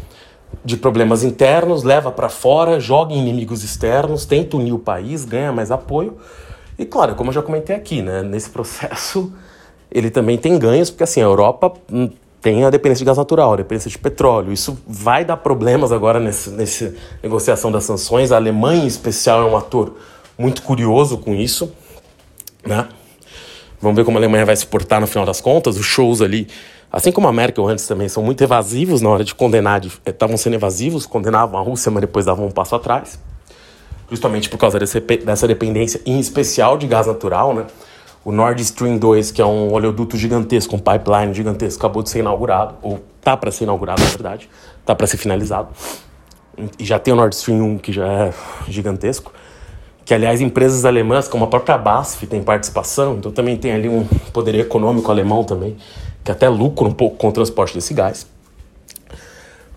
de 0.64 0.76
problemas 0.76 1.22
internos, 1.22 1.82
leva 1.82 2.10
para 2.10 2.28
fora, 2.28 2.78
joga 2.78 3.12
em 3.12 3.18
inimigos 3.18 3.64
externos, 3.64 4.24
tenta 4.24 4.56
unir 4.56 4.72
o 4.72 4.78
país, 4.78 5.24
ganha 5.24 5.52
mais 5.52 5.70
apoio. 5.70 6.18
E 6.78 6.84
claro, 6.84 7.14
como 7.14 7.30
eu 7.30 7.34
já 7.34 7.42
comentei 7.42 7.74
aqui, 7.74 8.02
né, 8.02 8.22
nesse 8.22 8.50
processo 8.50 9.32
ele 9.90 10.10
também 10.10 10.38
tem 10.38 10.58
ganhos, 10.58 10.90
porque 10.90 11.04
assim, 11.04 11.20
a 11.20 11.24
Europa 11.24 11.72
hum, 11.92 12.10
tem 12.40 12.64
a 12.64 12.70
dependência 12.70 13.00
de 13.00 13.06
gás 13.06 13.18
natural, 13.18 13.52
a 13.52 13.56
dependência 13.56 13.90
de 13.90 13.98
petróleo. 13.98 14.52
Isso 14.52 14.78
vai 14.86 15.24
dar 15.24 15.36
problemas 15.36 15.92
agora 15.92 16.18
nessa 16.18 16.94
negociação 17.22 17.70
das 17.70 17.84
sanções. 17.84 18.32
A 18.32 18.36
Alemanha, 18.36 18.84
em 18.84 18.86
especial, 18.86 19.42
é 19.46 19.50
um 19.50 19.56
ator 19.56 19.94
muito 20.38 20.62
curioso 20.62 21.18
com 21.18 21.34
isso, 21.34 21.72
né? 22.66 22.88
Vamos 23.80 23.96
ver 23.96 24.04
como 24.04 24.18
a 24.18 24.20
Alemanha 24.20 24.44
vai 24.44 24.56
se 24.56 24.66
portar 24.66 25.00
no 25.00 25.06
final 25.06 25.26
das 25.26 25.40
contas. 25.40 25.78
Os 25.78 25.86
shows 25.86 26.20
ali, 26.20 26.48
assim 26.92 27.12
como 27.12 27.28
a 27.28 27.32
Merkel 27.32 27.66
antes 27.68 27.86
também, 27.86 28.08
são 28.08 28.22
muito 28.22 28.42
evasivos 28.42 29.00
na 29.00 29.08
hora 29.08 29.24
de 29.24 29.34
condenar. 29.34 29.82
Estavam 30.06 30.36
sendo 30.36 30.54
evasivos, 30.54 31.06
condenavam 31.06 31.58
a 31.58 31.62
Rússia, 31.62 31.90
mas 31.90 32.00
depois 32.00 32.26
davam 32.26 32.46
um 32.46 32.50
passo 32.50 32.74
atrás. 32.74 33.18
Justamente 34.10 34.48
por 34.48 34.58
causa 34.58 34.78
desse, 34.78 35.00
dessa 35.00 35.46
dependência, 35.46 36.00
em 36.04 36.18
especial 36.18 36.76
de 36.76 36.86
gás 36.86 37.06
natural, 37.06 37.54
né? 37.54 37.66
O 38.24 38.32
Nord 38.32 38.60
Stream 38.62 38.98
2, 38.98 39.30
que 39.30 39.40
é 39.40 39.46
um 39.46 39.72
oleoduto 39.72 40.16
gigantesco, 40.16 40.76
um 40.76 40.78
pipeline 40.78 41.32
gigantesco, 41.32 41.80
acabou 41.80 42.02
de 42.02 42.10
ser 42.10 42.18
inaugurado, 42.18 42.74
ou 42.82 43.00
tá 43.22 43.36
para 43.36 43.50
ser 43.50 43.64
inaugurado, 43.64 44.02
na 44.02 44.08
verdade, 44.08 44.50
tá 44.84 44.94
para 44.94 45.06
ser 45.06 45.16
finalizado. 45.16 45.68
E 46.78 46.84
já 46.84 46.98
tem 46.98 47.14
o 47.14 47.16
Nord 47.16 47.34
Stream 47.34 47.62
1, 47.62 47.78
que 47.78 47.92
já 47.92 48.06
é 48.06 48.34
gigantesco 48.68 49.32
que 50.10 50.14
aliás 50.14 50.40
empresas 50.40 50.84
alemãs 50.84 51.28
como 51.28 51.44
a 51.44 51.46
própria 51.46 51.78
BASF 51.78 52.26
tem 52.26 52.42
participação, 52.42 53.18
então 53.18 53.30
também 53.30 53.56
tem 53.56 53.70
ali 53.70 53.88
um 53.88 54.04
poder 54.32 54.56
econômico 54.56 55.08
alemão 55.08 55.44
também, 55.44 55.76
que 56.24 56.30
até 56.30 56.48
lucra 56.48 56.86
um 56.86 56.92
pouco 56.92 57.16
com 57.16 57.28
o 57.28 57.32
transporte 57.32 57.74
desse 57.74 57.94
gás. 57.94 58.26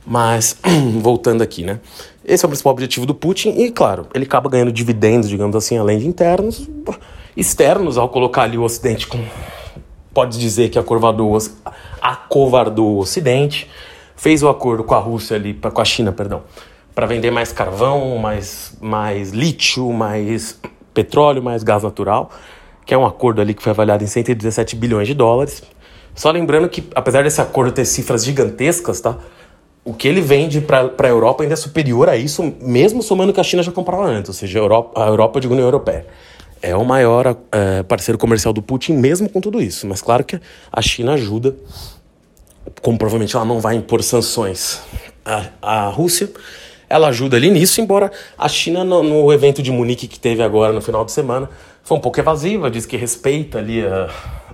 Mas, 0.06 0.58
voltando 1.02 1.42
aqui, 1.42 1.64
né? 1.64 1.80
Esse 2.26 2.46
é 2.46 2.48
o 2.48 2.50
principal 2.50 2.74
objetivo 2.74 3.06
do 3.06 3.14
Putin 3.14 3.50
e, 3.50 3.72
claro, 3.72 4.08
ele 4.14 4.26
acaba 4.26 4.50
ganhando 4.50 4.72
dividendos, 4.72 5.30
digamos 5.30 5.56
assim, 5.56 5.78
além 5.78 6.00
de 6.00 6.08
internos, 6.08 6.70
externos, 7.36 7.98
ao 7.98 8.10
colocar 8.10 8.44
ali 8.44 8.58
o 8.58 8.64
Ocidente 8.64 9.08
com... 9.08 9.20
Pode 10.14 10.38
dizer 10.40 10.70
que 10.70 10.78
acovardou, 10.78 11.38
acovardou 12.00 12.96
o 12.96 13.00
Ocidente, 13.00 13.70
fez 14.16 14.44
o 14.44 14.48
acordo 14.48 14.84
com 14.84 14.94
a 14.94 15.00
Rússia 15.00 15.36
ali, 15.36 15.54
com 15.54 15.82
a 15.82 15.86
China, 15.86 16.12
perdão, 16.12 16.44
para 16.94 17.08
vender 17.08 17.32
mais 17.32 17.52
carvão, 17.52 18.18
mais, 18.20 18.78
mais 18.80 19.32
lítio, 19.32 19.92
mais 19.92 20.60
petróleo, 20.94 21.42
mais 21.42 21.64
gás 21.64 21.84
natural, 21.84 22.30
que 22.86 22.94
é 22.94 22.98
um 22.98 23.06
acordo 23.06 23.42
ali 23.42 23.54
que 23.54 23.64
foi 23.64 23.72
avaliado 23.72 24.04
em 24.04 24.08
117 24.08 24.76
bilhões 24.76 25.08
de 25.08 25.14
dólares. 25.14 25.64
Só 26.16 26.30
lembrando 26.32 26.70
que, 26.70 26.84
apesar 26.94 27.24
desse 27.24 27.42
acordo 27.42 27.72
ter 27.72 27.86
cifras 27.86 28.24
gigantescas, 28.24 29.02
tá? 29.02 29.18
O 29.86 29.94
que 29.94 30.08
ele 30.08 30.22
vende 30.22 30.62
para 30.62 30.94
a 30.98 31.08
Europa 31.08 31.44
ainda 31.44 31.54
é 31.54 31.58
superior 31.58 32.08
a 32.08 32.16
isso, 32.16 32.54
mesmo 32.62 33.02
somando 33.02 33.34
que 33.34 33.40
a 33.40 33.44
China 33.44 33.62
já 33.62 33.72
comprava 33.72 34.06
antes, 34.06 34.30
ou 34.30 34.34
seja, 34.34 34.60
a 34.60 34.62
Europa, 34.62 35.04
a 35.04 35.08
Europa 35.08 35.42
de 35.42 35.48
União 35.48 35.66
Europeia. 35.66 36.06
É 36.62 36.74
o 36.74 36.86
maior 36.86 37.36
é, 37.52 37.84
parceiro 37.84 38.18
comercial 38.18 38.54
do 38.54 38.62
Putin, 38.62 38.94
mesmo 38.94 39.28
com 39.28 39.42
tudo 39.42 39.62
isso. 39.62 39.86
Mas 39.86 40.02
claro 40.02 40.24
que 40.24 40.40
a 40.72 40.82
China 40.82 41.14
ajuda, 41.14 41.54
como 42.82 42.98
provavelmente 42.98 43.36
ela 43.36 43.44
não 43.44 43.60
vai 43.60 43.76
impor 43.76 44.02
sanções 44.02 44.80
à, 45.26 45.48
à 45.62 45.90
Rússia, 45.90 46.32
ela 46.88 47.10
ajuda 47.10 47.36
ali 47.36 47.50
nisso, 47.50 47.82
embora 47.82 48.10
a 48.38 48.48
China, 48.48 48.86
no, 48.86 49.04
no 49.04 49.34
evento 49.34 49.62
de 49.62 49.72
Munique 49.72 50.08
que 50.08 50.20
teve 50.20 50.42
agora 50.42 50.72
no 50.72 50.80
final 50.80 51.04
de 51.04 51.12
semana, 51.12 51.50
foi 51.84 51.98
um 51.98 52.00
pouco 52.00 52.18
evasiva, 52.20 52.72
diz 52.72 52.86
que 52.86 52.96
respeita 52.96 53.58
ali 53.58 53.86
a, 53.86 54.10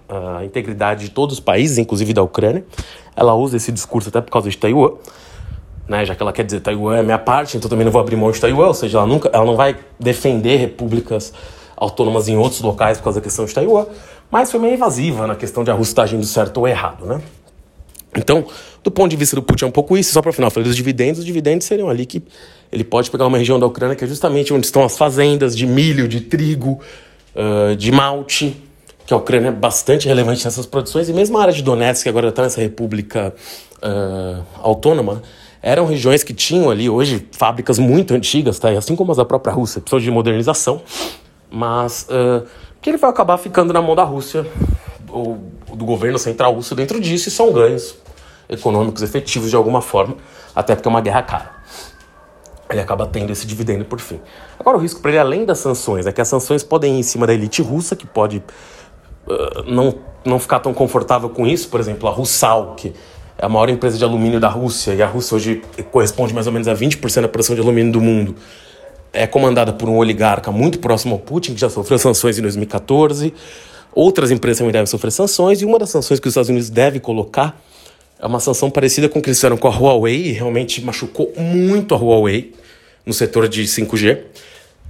a 0.09 0.43
integridade 0.43 1.05
de 1.05 1.11
todos 1.11 1.35
os 1.35 1.39
países, 1.39 1.77
inclusive 1.77 2.13
da 2.13 2.23
Ucrânia. 2.23 2.63
Ela 3.15 3.33
usa 3.35 3.57
esse 3.57 3.71
discurso 3.71 4.09
até 4.09 4.21
por 4.21 4.31
causa 4.31 4.49
de 4.49 4.57
Taiwan, 4.57 4.93
né, 5.87 6.05
já 6.05 6.15
que 6.15 6.21
ela 6.21 6.31
quer 6.31 6.43
dizer 6.43 6.59
Taiwan 6.59 6.97
é 6.97 7.03
minha 7.03 7.17
parte, 7.17 7.57
então 7.57 7.69
também 7.69 7.83
não 7.83 7.91
vou 7.91 7.99
abrir 7.99 8.15
mão 8.15 8.31
de 8.31 8.39
Taiwan, 8.39 8.67
ou 8.67 8.73
seja, 8.73 8.99
ela, 8.99 9.07
nunca, 9.07 9.29
ela 9.33 9.45
não 9.45 9.55
vai 9.55 9.75
defender 9.99 10.57
repúblicas 10.57 11.33
autônomas 11.75 12.27
em 12.27 12.37
outros 12.37 12.61
locais 12.61 12.97
por 12.97 13.05
causa 13.05 13.19
da 13.19 13.23
questão 13.23 13.45
de 13.45 13.53
Taiwan, 13.53 13.85
mas 14.29 14.51
foi 14.51 14.59
meio 14.59 14.75
evasiva 14.75 15.25
na 15.25 15.35
questão 15.35 15.63
de 15.63 15.71
arrusto 15.71 15.99
agindo 15.99 16.23
certo 16.25 16.57
ou 16.57 16.67
errado, 16.67 17.05
né? 17.05 17.21
Então, 18.15 18.45
do 18.83 18.89
ponto 18.89 19.09
de 19.09 19.15
vista 19.15 19.35
do 19.35 19.41
Putin 19.41 19.65
é 19.65 19.67
um 19.67 19.71
pouco 19.71 19.97
isso, 19.97 20.11
só 20.11 20.21
para 20.21 20.31
final, 20.31 20.49
falei 20.49 20.67
dos 20.67 20.75
dividendos, 20.75 21.19
os 21.19 21.25
dividendos 21.25 21.65
seriam 21.65 21.89
ali 21.89 22.05
que 22.05 22.23
ele 22.71 22.83
pode 22.83 23.09
pegar 23.09 23.25
uma 23.27 23.37
região 23.37 23.59
da 23.59 23.65
Ucrânia 23.65 23.95
que 23.95 24.03
é 24.03 24.07
justamente 24.07 24.53
onde 24.53 24.65
estão 24.65 24.83
as 24.83 24.97
fazendas 24.97 25.55
de 25.55 25.65
milho, 25.65 26.07
de 26.07 26.21
trigo, 26.21 26.79
uh, 27.35 27.75
de 27.75 27.91
malte, 27.91 28.57
que 29.09 29.13
a 29.15 29.17
Ucrânia 29.17 29.47
é 29.47 29.51
bastante 29.51 30.07
relevante 30.07 30.45
nessas 30.45 30.67
produções, 30.67 31.09
e 31.09 31.13
mesmo 31.13 31.35
a 31.39 31.41
área 31.41 31.51
de 31.51 31.63
Donetsk, 31.63 32.03
que 32.03 32.09
agora 32.09 32.27
está 32.27 32.43
nessa 32.43 32.61
república 32.61 33.33
uh, 33.81 34.43
autônoma, 34.61 35.23
eram 35.63 35.87
regiões 35.87 36.21
que 36.21 36.31
tinham 36.31 36.69
ali 36.69 36.87
hoje 36.87 37.27
fábricas 37.31 37.79
muito 37.79 38.13
antigas, 38.13 38.59
tá? 38.59 38.69
assim 38.69 38.95
como 38.95 39.09
as 39.09 39.17
da 39.17 39.25
própria 39.25 39.51
Rússia, 39.51 39.81
precisam 39.81 39.99
de 39.99 40.11
modernização, 40.11 40.83
mas 41.49 42.03
uh, 42.03 42.45
que 42.79 42.91
ele 42.91 42.97
vai 42.97 43.09
acabar 43.09 43.39
ficando 43.39 43.73
na 43.73 43.81
mão 43.81 43.95
da 43.95 44.03
Rússia, 44.03 44.45
ou 45.07 45.39
do 45.73 45.85
governo 45.85 46.19
central 46.19 46.53
russo 46.53 46.75
dentro 46.75 47.01
disso, 47.01 47.29
e 47.29 47.31
são 47.31 47.51
ganhos 47.51 47.95
econômicos 48.47 49.01
efetivos 49.01 49.49
de 49.49 49.55
alguma 49.55 49.81
forma, 49.81 50.17
até 50.55 50.75
porque 50.75 50.87
é 50.87 50.91
uma 50.91 51.01
guerra 51.01 51.23
cara. 51.23 51.51
Ele 52.69 52.79
acaba 52.79 53.07
tendo 53.07 53.31
esse 53.31 53.47
dividendo 53.47 53.85
por 53.85 53.99
fim. 53.99 54.19
Agora, 54.59 54.77
o 54.77 54.79
risco 54.79 55.01
para 55.01 55.09
ele, 55.09 55.19
além 55.19 55.45
das 55.45 55.57
sanções, 55.57 56.05
é 56.05 56.11
que 56.11 56.21
as 56.21 56.27
sanções 56.27 56.61
podem 56.61 56.97
ir 56.97 56.99
em 56.99 57.03
cima 57.03 57.25
da 57.25 57.33
elite 57.33 57.63
russa, 57.63 57.95
que 57.95 58.05
pode 58.05 58.43
não, 59.65 59.95
não 60.25 60.39
ficar 60.39 60.59
tão 60.59 60.73
confortável 60.73 61.29
com 61.29 61.45
isso. 61.45 61.69
Por 61.69 61.79
exemplo, 61.79 62.07
a 62.07 62.11
Russal, 62.11 62.75
que 62.75 62.93
é 63.37 63.45
a 63.45 63.49
maior 63.49 63.69
empresa 63.69 63.97
de 63.97 64.03
alumínio 64.03 64.39
da 64.39 64.49
Rússia, 64.49 64.93
e 64.93 65.01
a 65.01 65.07
Rússia 65.07 65.35
hoje 65.35 65.61
corresponde 65.91 66.33
mais 66.33 66.47
ou 66.47 66.53
menos 66.53 66.67
a 66.67 66.75
20% 66.75 67.21
da 67.21 67.27
produção 67.27 67.55
de 67.55 67.61
alumínio 67.61 67.91
do 67.91 68.01
mundo, 68.01 68.35
é 69.13 69.25
comandada 69.25 69.73
por 69.73 69.89
um 69.89 69.97
oligarca 69.97 70.51
muito 70.51 70.79
próximo 70.79 71.15
ao 71.15 71.19
Putin, 71.19 71.53
que 71.53 71.61
já 71.61 71.69
sofreu 71.69 71.97
sanções 71.97 72.37
em 72.37 72.41
2014. 72.41 73.33
Outras 73.93 74.29
empresas 74.29 74.59
também 74.59 74.71
devem 74.71 74.85
sofrer 74.85 75.11
sanções, 75.11 75.61
e 75.61 75.65
uma 75.65 75.79
das 75.79 75.89
sanções 75.89 76.19
que 76.19 76.27
os 76.27 76.31
Estados 76.31 76.49
Unidos 76.49 76.69
deve 76.69 76.99
colocar 76.99 77.59
é 78.21 78.27
uma 78.27 78.39
sanção 78.41 78.69
parecida 78.69 79.07
com 79.07 79.19
o 79.19 79.21
que 79.21 79.29
eles 79.29 79.37
fizeram 79.37 79.57
com 79.57 79.67
a 79.67 79.71
Huawei, 79.71 80.27
e 80.27 80.31
realmente 80.33 80.83
machucou 80.83 81.31
muito 81.37 81.95
a 81.95 81.97
Huawei 81.97 82.53
no 83.05 83.13
setor 83.13 83.47
de 83.47 83.63
5G 83.63 84.19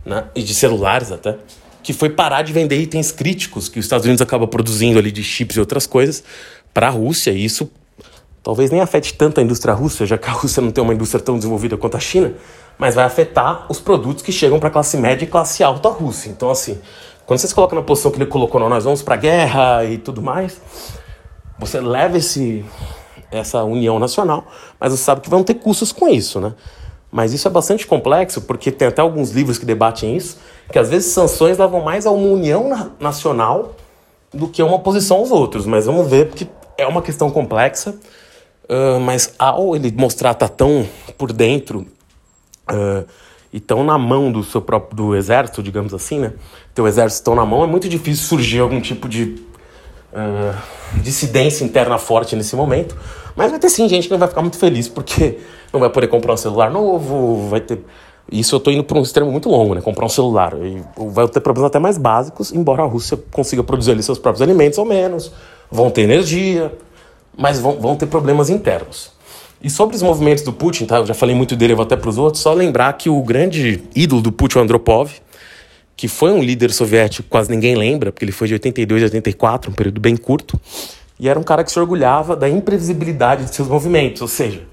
né, 0.05 0.25
e 0.36 0.41
de 0.41 0.53
celulares 0.53 1.12
até, 1.12 1.38
que 1.89 1.93
foi 1.93 2.12
parar 2.12 2.43
de 2.43 2.53
vender 2.53 2.79
itens 2.79 3.12
críticos 3.12 3.67
que 3.67 3.79
os 3.79 3.86
Estados 3.88 4.05
Unidos 4.05 4.22
acaba 4.22 4.46
produzindo 4.46 5.00
ali 5.00 5.12
de 5.12 5.24
chips 5.24 5.55
e 5.55 5.60
outras 5.60 5.88
coisas 5.88 6.24
para 6.72 6.86
a 6.86 6.89
Rússia, 6.91 7.31
e 7.31 7.43
isso 7.43 7.67
talvez 8.43 8.69
nem 8.69 8.79
afete 8.79 9.15
tanto 9.15 9.39
a 9.39 9.43
indústria 9.43 9.74
russa, 9.74 10.05
já 10.05 10.15
que 10.15 10.29
a 10.29 10.31
Rússia 10.31 10.62
não 10.62 10.69
tem 10.69 10.84
uma 10.84 10.93
indústria 10.93 11.19
tão 11.19 11.36
desenvolvida 11.36 11.75
quanto 11.77 11.98
a 11.98 12.00
China, 12.00 12.36
mas 12.77 12.93
vai 12.93 13.05
afetar 13.05 13.65
os 13.72 13.79
produtos 13.79 14.24
que 14.24 14.31
chegam 14.31 14.60
para 14.60 14.69
a 14.69 14.72
classe 14.72 14.98
média 14.98 15.25
e 15.25 15.27
classe 15.27 15.63
alta 15.63 15.89
russa. 15.89 16.29
Então, 16.29 16.51
assim, 16.51 16.79
quando 17.25 17.39
você 17.39 17.48
se 17.48 17.55
coloca 17.55 17.75
na 17.75 17.81
posição 17.81 18.12
que 18.12 18.19
ele 18.19 18.27
colocou, 18.27 18.60
nós 18.69 18.84
vamos 18.84 19.01
para 19.01 19.15
a 19.15 19.17
guerra 19.17 19.84
e 19.86 19.98
tudo 19.98 20.22
mais, 20.22 20.62
você 21.58 21.81
leva 21.81 22.19
esse, 22.19 22.63
essa 23.31 23.63
união 23.63 23.98
nacional, 23.98 24.46
mas 24.79 24.91
você 24.91 25.03
sabe 25.03 25.22
que 25.22 25.29
vão 25.29 25.43
ter 25.43 25.55
custos 25.55 25.91
com 25.91 26.08
isso, 26.08 26.39
né? 26.39 26.53
Mas 27.12 27.34
isso 27.34 27.48
é 27.48 27.51
bastante 27.51 27.88
complexo, 27.88 28.42
porque 28.42 28.72
tem 28.72 28.88
até 28.88 29.01
alguns 29.01 29.32
livros 29.32 29.58
que 29.58 29.66
debatem 29.66 30.16
isso, 30.16 30.38
que 30.72 30.78
às 30.78 30.89
vezes 30.89 31.12
sanções 31.12 31.58
levam 31.58 31.82
mais 31.82 32.06
a 32.06 32.12
uma 32.12 32.28
união 32.28 32.70
na 32.70 32.92
nacional 33.00 33.75
do 34.34 34.48
que 34.48 34.62
a 34.62 34.66
uma 34.66 34.75
oposição 34.75 35.18
aos 35.18 35.31
outros. 35.31 35.66
Mas 35.66 35.86
vamos 35.86 36.07
ver, 36.07 36.27
porque 36.27 36.48
é 36.77 36.86
uma 36.86 37.01
questão 37.01 37.31
complexa. 37.31 37.96
Uh, 38.70 39.00
mas 39.00 39.33
ao 39.40 39.75
ele 39.75 39.92
mostrar 39.92 40.36
tá 40.36 40.48
tão 40.48 40.88
por 41.18 41.33
dentro 41.33 41.88
uh, 42.70 43.03
e 43.51 43.60
tão 43.60 43.83
na 43.83 43.98
mão 43.98 44.31
do 44.31 44.44
seu 44.44 44.62
próprio 44.62 44.96
do 44.96 45.16
exército, 45.16 45.64
digamos 45.64 45.92
assim, 45.92 46.20
né? 46.20 46.33
Teu 46.75 46.88
exército 46.88 47.25
tão 47.25 47.33
na 47.33 47.44
mão, 47.44 47.64
é 47.64 47.68
muito 47.68 47.90
difícil 47.90 48.27
surgir 48.27 48.60
algum 48.60 48.79
tipo 48.79 49.10
de 49.10 49.44
dissidência 51.01 51.63
interna 51.63 51.98
forte 51.98 52.35
nesse 52.35 52.55
momento. 52.55 52.95
Mas 53.35 53.51
vai 53.51 53.59
ter 53.59 53.69
sim 53.69 53.87
gente 53.87 54.07
que 54.07 54.11
não 54.11 54.19
vai 54.19 54.27
ficar 54.27 54.41
muito 54.41 54.57
feliz 54.57 54.87
porque 54.87 55.39
não 55.72 55.79
vai 55.79 55.89
poder 55.89 56.07
comprar 56.07 56.33
um 56.33 56.37
celular 56.37 56.69
novo, 56.69 57.48
vai 57.50 57.61
ter. 57.61 57.79
Isso 58.31 58.53
eu 58.53 58.57
estou 58.57 58.72
indo 58.72 58.83
para 58.83 58.98
um 58.98 59.01
extremo 59.01 59.31
muito 59.31 59.50
longo, 59.50 59.74
né? 59.74 59.81
Comprar 59.81 60.05
um 60.05 60.09
celular. 60.09 60.53
E 60.61 60.83
vai 61.11 61.27
ter 61.27 61.39
problemas 61.39 61.69
até 61.69 61.79
mais 61.79 61.98
básicos, 61.98 62.51
embora 62.51 62.83
a 62.83 62.85
Rússia 62.85 63.17
consiga 63.31 63.63
produzir 63.63 63.91
ali 63.91 64.03
seus 64.03 64.19
próprios 64.19 64.41
alimentos 64.41 64.77
ou 64.77 64.85
menos. 64.85 65.31
Vão 65.72 65.89
ter 65.89 66.01
energia, 66.01 66.72
mas 67.35 67.59
vão, 67.59 67.79
vão 67.79 67.95
ter 67.95 68.05
problemas 68.05 68.50
internos. 68.50 69.11
E 69.61 69.69
sobre 69.69 69.95
os 69.95 70.01
movimentos 70.01 70.43
do 70.43 70.53
Putin, 70.53 70.85
tá? 70.85 70.98
Eu 70.98 71.05
já 71.05 71.13
falei 71.13 71.35
muito 71.35 71.55
dele, 71.55 71.74
eu 71.74 71.77
vou 71.77 71.85
até 71.85 71.95
para 71.95 72.09
os 72.09 72.17
outros. 72.17 72.41
Só 72.41 72.53
lembrar 72.53 72.93
que 72.93 73.09
o 73.09 73.22
grande 73.22 73.83
ídolo 73.95 74.22
do 74.22 74.31
Putin, 74.31 74.59
o 74.59 74.61
Andropov, 74.61 75.11
que 76.00 76.07
foi 76.07 76.31
um 76.31 76.42
líder 76.42 76.72
soviético 76.72 77.27
quase 77.27 77.51
ninguém 77.51 77.75
lembra, 77.75 78.09
porque 78.09 78.24
ele 78.24 78.31
foi 78.31 78.48
de 78.48 78.53
82 78.53 79.03
a 79.03 79.05
84, 79.07 79.70
um 79.70 79.74
período 79.74 80.00
bem 80.00 80.16
curto, 80.16 80.57
e 81.20 81.27
era 81.27 81.38
um 81.38 81.44
cara 81.44 81.62
que 81.62 81.70
se 81.70 81.77
orgulhava 81.77 82.38
da 82.38 82.48
imprevisibilidade 82.48 83.44
de 83.44 83.53
seus 83.53 83.68
movimentos, 83.68 84.22
ou 84.22 84.27
seja, 84.29 84.64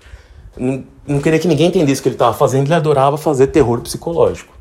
não, 0.57 1.19
queria 1.21 1.41
que 1.41 1.49
ninguém 1.49 1.67
entendesse 1.67 1.99
o 1.99 2.03
que 2.05 2.11
ele 2.11 2.15
estava 2.15 2.33
fazendo, 2.33 2.69
ele 2.69 2.75
adorava 2.75 3.19
fazer 3.19 3.49
terror 3.49 3.81
psicológico. 3.81 4.55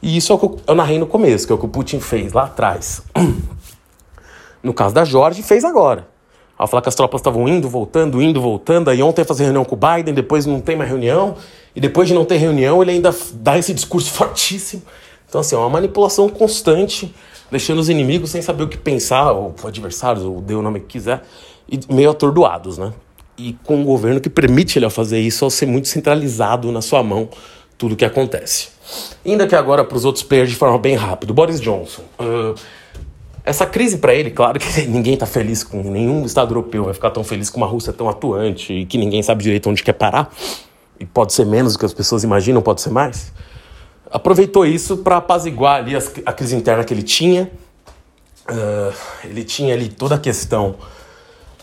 E 0.00 0.16
isso 0.16 0.32
é 0.32 0.36
o 0.36 0.38
que 0.38 0.62
eu 0.68 0.74
narrei 0.76 1.00
no 1.00 1.06
começo, 1.08 1.48
que 1.48 1.52
é 1.52 1.56
o 1.56 1.58
que 1.58 1.66
o 1.66 1.68
Putin 1.68 1.98
fez 1.98 2.32
lá 2.32 2.44
atrás. 2.44 3.02
No 4.62 4.72
caso 4.72 4.94
da 4.94 5.04
Jorge, 5.04 5.42
fez 5.42 5.64
agora. 5.64 6.06
Ao 6.56 6.68
falar 6.68 6.80
que 6.80 6.88
as 6.88 6.94
tropas 6.94 7.20
estavam 7.20 7.48
indo, 7.48 7.68
voltando, 7.68 8.22
indo, 8.22 8.40
voltando, 8.40 8.88
aí 8.88 9.02
ontem 9.02 9.24
fazer 9.24 9.42
reunião 9.42 9.64
com 9.64 9.74
o 9.74 9.78
Biden, 9.78 10.14
depois 10.14 10.46
não 10.46 10.60
tem 10.60 10.76
mais 10.76 10.88
reunião, 10.88 11.34
e 11.74 11.80
depois 11.80 12.06
de 12.06 12.14
não 12.14 12.24
ter 12.24 12.36
reunião, 12.36 12.80
ele 12.80 12.92
ainda 12.92 13.12
dá 13.32 13.58
esse 13.58 13.74
discurso 13.74 14.12
fortíssimo. 14.14 14.82
Então, 15.34 15.40
assim, 15.40 15.56
é 15.56 15.58
uma 15.58 15.68
manipulação 15.68 16.28
constante, 16.28 17.12
deixando 17.50 17.80
os 17.80 17.88
inimigos 17.88 18.30
sem 18.30 18.40
saber 18.40 18.62
o 18.62 18.68
que 18.68 18.78
pensar, 18.78 19.32
ou 19.32 19.52
adversários, 19.64 20.24
ou 20.24 20.40
dê 20.40 20.54
o 20.54 20.62
nome 20.62 20.78
que 20.78 20.86
quiser, 20.86 21.24
e 21.68 21.80
meio 21.92 22.10
atordoados, 22.10 22.78
né? 22.78 22.92
E 23.36 23.56
com 23.64 23.78
um 23.78 23.84
governo 23.84 24.20
que 24.20 24.30
permite 24.30 24.78
ele 24.78 24.88
fazer 24.88 25.18
isso 25.18 25.44
ao 25.44 25.50
ser 25.50 25.66
muito 25.66 25.88
centralizado 25.88 26.70
na 26.70 26.80
sua 26.80 27.02
mão 27.02 27.28
tudo 27.76 27.94
o 27.94 27.96
que 27.96 28.04
acontece. 28.04 28.68
Ainda 29.26 29.44
que 29.44 29.56
agora 29.56 29.82
para 29.84 29.96
os 29.96 30.04
outros 30.04 30.22
players 30.22 30.50
de 30.50 30.54
forma 30.54 30.78
bem 30.78 30.94
rápida. 30.94 31.32
Boris 31.32 31.60
Johnson. 31.60 32.02
Uh, 32.16 32.54
essa 33.44 33.66
crise 33.66 33.98
para 33.98 34.14
ele, 34.14 34.30
claro 34.30 34.60
que 34.60 34.82
ninguém 34.86 35.14
está 35.14 35.26
feliz 35.26 35.64
com 35.64 35.82
nenhum 35.82 36.24
Estado 36.24 36.52
europeu 36.52 36.84
vai 36.84 36.94
ficar 36.94 37.10
tão 37.10 37.24
feliz 37.24 37.50
com 37.50 37.56
uma 37.56 37.66
Rússia 37.66 37.92
tão 37.92 38.08
atuante 38.08 38.72
e 38.72 38.86
que 38.86 38.96
ninguém 38.96 39.20
sabe 39.20 39.42
direito 39.42 39.68
onde 39.68 39.82
quer 39.82 39.94
parar. 39.94 40.32
E 41.00 41.04
pode 41.04 41.32
ser 41.32 41.44
menos 41.44 41.72
do 41.72 41.80
que 41.80 41.84
as 41.84 41.92
pessoas 41.92 42.22
imaginam, 42.22 42.62
pode 42.62 42.80
ser 42.80 42.90
mais 42.90 43.32
aproveitou 44.10 44.64
isso 44.66 44.98
para 44.98 45.16
apaziguar 45.16 45.76
ali 45.76 45.94
a 45.96 46.32
crise 46.32 46.56
interna 46.56 46.84
que 46.84 46.92
ele 46.92 47.02
tinha. 47.02 47.50
Uh, 48.48 48.94
ele 49.24 49.42
tinha 49.42 49.74
ali 49.74 49.88
toda 49.88 50.16
a 50.16 50.18
questão 50.18 50.76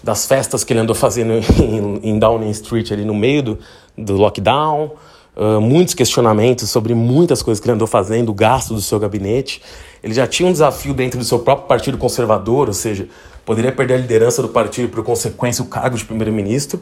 das 0.04 0.26
festas 0.26 0.64
que 0.64 0.74
ele 0.74 0.80
andou 0.80 0.96
fazendo 0.96 1.34
em, 1.62 2.10
em 2.10 2.20
Downing 2.20 2.50
Street 2.50 2.92
ali 2.92 3.06
no 3.06 3.14
meio 3.14 3.44
do, 3.44 3.60
do 3.98 4.18
lockdown, 4.18 4.92
uh, 5.36 5.62
muitos 5.62 5.94
questionamentos 5.94 6.70
sobre 6.70 6.96
muitas 6.96 7.44
coisas 7.44 7.62
que 7.62 7.68
ele 7.68 7.76
andou 7.76 7.88
fazendo, 7.88 8.30
o 8.30 8.34
gasto 8.34 8.74
do 8.74 8.82
seu 8.82 9.00
gabinete. 9.00 9.62
Ele 10.04 10.14
já 10.14 10.26
tinha 10.26 10.50
um 10.50 10.52
desafio 10.52 10.94
dentro 10.94 11.20
do 11.20 11.26
seu 11.26 11.40
próprio 11.40 11.68
partido 11.68 11.98
conservador, 11.98 12.68
ou 12.68 12.74
seja, 12.74 13.08
poderia 13.46 13.72
perder 13.72 13.96
a 13.96 13.98
liderança 13.98 14.42
do 14.42 14.50
partido 14.50 14.90
por 14.90 15.04
consequência 15.04 15.64
o 15.64 15.68
cargo 15.68 15.98
de 15.98 16.06
primeiro-ministro. 16.06 16.82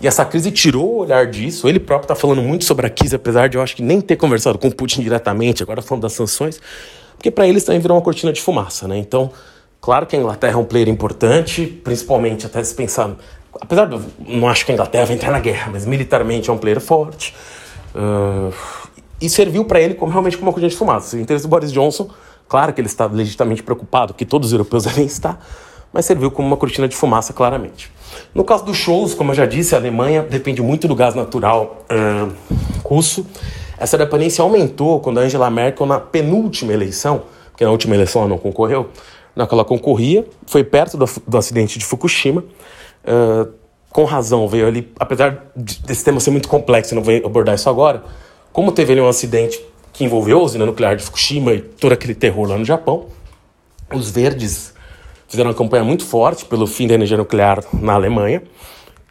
E 0.00 0.06
essa 0.06 0.24
crise 0.24 0.50
tirou 0.50 0.96
o 0.96 0.98
olhar 0.98 1.26
disso. 1.26 1.68
Ele 1.68 1.80
próprio 1.80 2.04
está 2.04 2.14
falando 2.14 2.42
muito 2.42 2.64
sobre 2.64 2.86
a 2.86 2.90
crise, 2.90 3.16
apesar 3.16 3.48
de 3.48 3.56
eu 3.56 3.62
acho 3.62 3.74
que 3.74 3.82
nem 3.82 4.00
ter 4.00 4.16
conversado 4.16 4.58
com 4.58 4.68
o 4.68 4.74
Putin 4.74 5.02
diretamente, 5.02 5.62
agora 5.62 5.80
falando 5.80 6.02
das 6.02 6.12
sanções, 6.12 6.60
porque 7.16 7.30
para 7.30 7.46
eles 7.46 7.64
também 7.64 7.80
virou 7.80 7.96
uma 7.96 8.02
cortina 8.02 8.32
de 8.32 8.40
fumaça, 8.40 8.86
né? 8.86 8.98
Então, 8.98 9.30
claro 9.80 10.06
que 10.06 10.14
a 10.14 10.18
Inglaterra 10.18 10.54
é 10.54 10.56
um 10.56 10.64
player 10.64 10.88
importante, 10.88 11.66
principalmente 11.66 12.44
até 12.46 12.62
se 12.62 12.74
pensar. 12.74 13.16
Apesar 13.58 13.86
de 13.86 13.94
eu 13.94 14.02
não 14.20 14.48
acho 14.48 14.66
que 14.66 14.72
a 14.72 14.74
Inglaterra 14.74 15.06
vai 15.06 15.16
entrar 15.16 15.32
na 15.32 15.40
guerra, 15.40 15.70
mas 15.72 15.86
militarmente 15.86 16.50
é 16.50 16.52
um 16.52 16.58
player 16.58 16.80
forte. 16.80 17.34
Uh, 17.94 18.52
e 19.20 19.28
serviu 19.28 19.64
para 19.64 19.80
ele 19.80 19.94
como 19.94 20.12
realmente 20.12 20.36
como 20.36 20.48
uma 20.48 20.52
cortina 20.52 20.68
de 20.68 20.76
fumaça. 20.76 21.16
O 21.16 21.20
interesse 21.20 21.44
do 21.46 21.48
Boris 21.48 21.72
Johnson, 21.72 22.08
claro 22.48 22.72
que 22.72 22.80
ele 22.80 22.88
está 22.88 23.06
legitimamente 23.06 23.62
preocupado, 23.62 24.14
que 24.14 24.24
todos 24.24 24.48
os 24.48 24.52
europeus 24.52 24.84
devem 24.86 25.06
estar, 25.06 25.40
mas 25.96 26.04
serviu 26.04 26.30
como 26.30 26.46
uma 26.46 26.58
cortina 26.58 26.86
de 26.86 26.94
fumaça, 26.94 27.32
claramente. 27.32 27.90
No 28.34 28.44
caso 28.44 28.66
dos 28.66 28.76
shows, 28.76 29.14
como 29.14 29.30
eu 29.30 29.34
já 29.34 29.46
disse, 29.46 29.74
a 29.74 29.78
Alemanha 29.78 30.20
depende 30.22 30.60
muito 30.60 30.86
do 30.86 30.94
gás 30.94 31.14
natural 31.14 31.86
uh, 31.90 32.30
russo. 32.84 33.26
Essa 33.78 33.96
dependência 33.96 34.42
aumentou 34.42 35.00
quando 35.00 35.20
a 35.20 35.22
Angela 35.22 35.48
Merkel, 35.48 35.86
na 35.86 35.98
penúltima 35.98 36.74
eleição, 36.74 37.22
porque 37.50 37.64
na 37.64 37.70
última 37.70 37.94
eleição 37.94 38.20
ela 38.20 38.28
não 38.28 38.36
concorreu, 38.36 38.90
na 39.34 39.48
ela 39.50 39.64
concorria, 39.64 40.26
foi 40.46 40.62
perto 40.62 40.98
do, 40.98 41.06
do 41.26 41.38
acidente 41.38 41.78
de 41.78 41.84
Fukushima. 41.86 42.44
Uh, 43.02 43.50
com 43.90 44.04
razão, 44.04 44.46
veio 44.46 44.66
ali, 44.66 44.92
apesar 45.00 45.46
desse 45.56 46.04
tema 46.04 46.20
ser 46.20 46.30
muito 46.30 46.46
complexo, 46.46 46.94
não 46.94 47.02
vou 47.02 47.16
abordar 47.24 47.54
isso 47.54 47.70
agora, 47.70 48.04
como 48.52 48.70
teve 48.70 48.92
ali 48.92 49.00
um 49.00 49.08
acidente 49.08 49.58
que 49.94 50.04
envolveu 50.04 50.40
a 50.40 50.42
usina 50.42 50.66
nuclear 50.66 50.94
de 50.94 51.02
Fukushima 51.02 51.54
e 51.54 51.62
todo 51.62 51.92
aquele 51.92 52.14
terror 52.14 52.46
lá 52.46 52.58
no 52.58 52.66
Japão, 52.66 53.06
os 53.90 54.10
verdes 54.10 54.75
fizeram 55.28 55.50
uma 55.50 55.56
campanha 55.56 55.84
muito 55.84 56.04
forte 56.04 56.44
pelo 56.44 56.66
fim 56.66 56.86
da 56.86 56.94
energia 56.94 57.16
nuclear 57.16 57.62
na 57.72 57.94
Alemanha, 57.94 58.42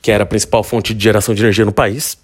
que 0.02 0.12
era 0.12 0.24
a 0.24 0.26
principal 0.26 0.64
fonte 0.64 0.94
de 0.94 1.04
geração 1.04 1.34
de 1.34 1.42
energia 1.42 1.66
no 1.66 1.72
país. 1.72 2.18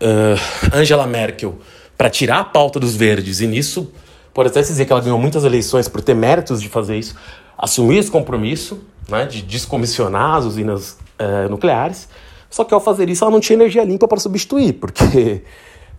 Uh, 0.00 0.74
Angela 0.74 1.06
Merkel, 1.06 1.58
para 1.96 2.08
tirar 2.08 2.40
a 2.40 2.44
pauta 2.44 2.80
dos 2.80 2.96
verdes, 2.96 3.40
e 3.40 3.46
nisso 3.46 3.92
pode 4.32 4.48
até 4.48 4.60
dizer 4.60 4.84
que 4.84 4.92
ela 4.92 5.00
ganhou 5.00 5.18
muitas 5.18 5.44
eleições 5.44 5.88
por 5.88 6.00
ter 6.00 6.14
méritos 6.14 6.62
de 6.62 6.68
fazer 6.68 6.98
isso, 6.98 7.14
assumiu 7.58 7.98
esse 7.98 8.10
compromisso 8.10 8.82
né, 9.08 9.26
de 9.26 9.42
descomissionar 9.42 10.36
as 10.36 10.44
usinas 10.44 10.96
uh, 11.20 11.48
nucleares, 11.50 12.08
só 12.48 12.64
que 12.64 12.72
ao 12.72 12.80
fazer 12.80 13.08
isso 13.08 13.24
ela 13.24 13.30
não 13.30 13.40
tinha 13.40 13.56
energia 13.56 13.84
limpa 13.84 14.08
para 14.08 14.18
substituir, 14.18 14.74
porque 14.74 15.42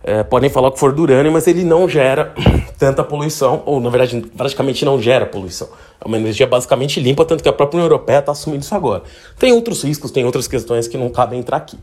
é, 0.04 0.22
podem 0.22 0.50
falar 0.50 0.68
o 0.68 0.72
que 0.72 0.80
for 0.80 0.92
do 0.92 1.02
urânio, 1.02 1.30
mas 1.30 1.46
ele 1.46 1.62
não 1.62 1.88
gera 1.88 2.34
tanta 2.78 3.04
poluição, 3.04 3.62
ou 3.64 3.80
na 3.80 3.88
verdade 3.88 4.20
praticamente 4.36 4.84
não 4.84 5.00
gera 5.00 5.26
poluição. 5.26 5.68
É 6.00 6.06
uma 6.06 6.16
energia 6.16 6.46
basicamente 6.46 6.98
limpa, 6.98 7.24
tanto 7.24 7.42
que 7.42 7.48
a 7.48 7.52
própria 7.52 7.78
União 7.78 7.86
Europeia 7.86 8.18
está 8.18 8.32
assumindo 8.32 8.62
isso 8.62 8.74
agora. 8.74 9.02
Tem 9.38 9.52
outros 9.52 9.82
riscos, 9.82 10.10
tem 10.10 10.24
outras 10.24 10.48
questões 10.48 10.88
que 10.88 10.98
não 10.98 11.08
cabem 11.08 11.38
entrar 11.38 11.58
aqui. 11.58 11.78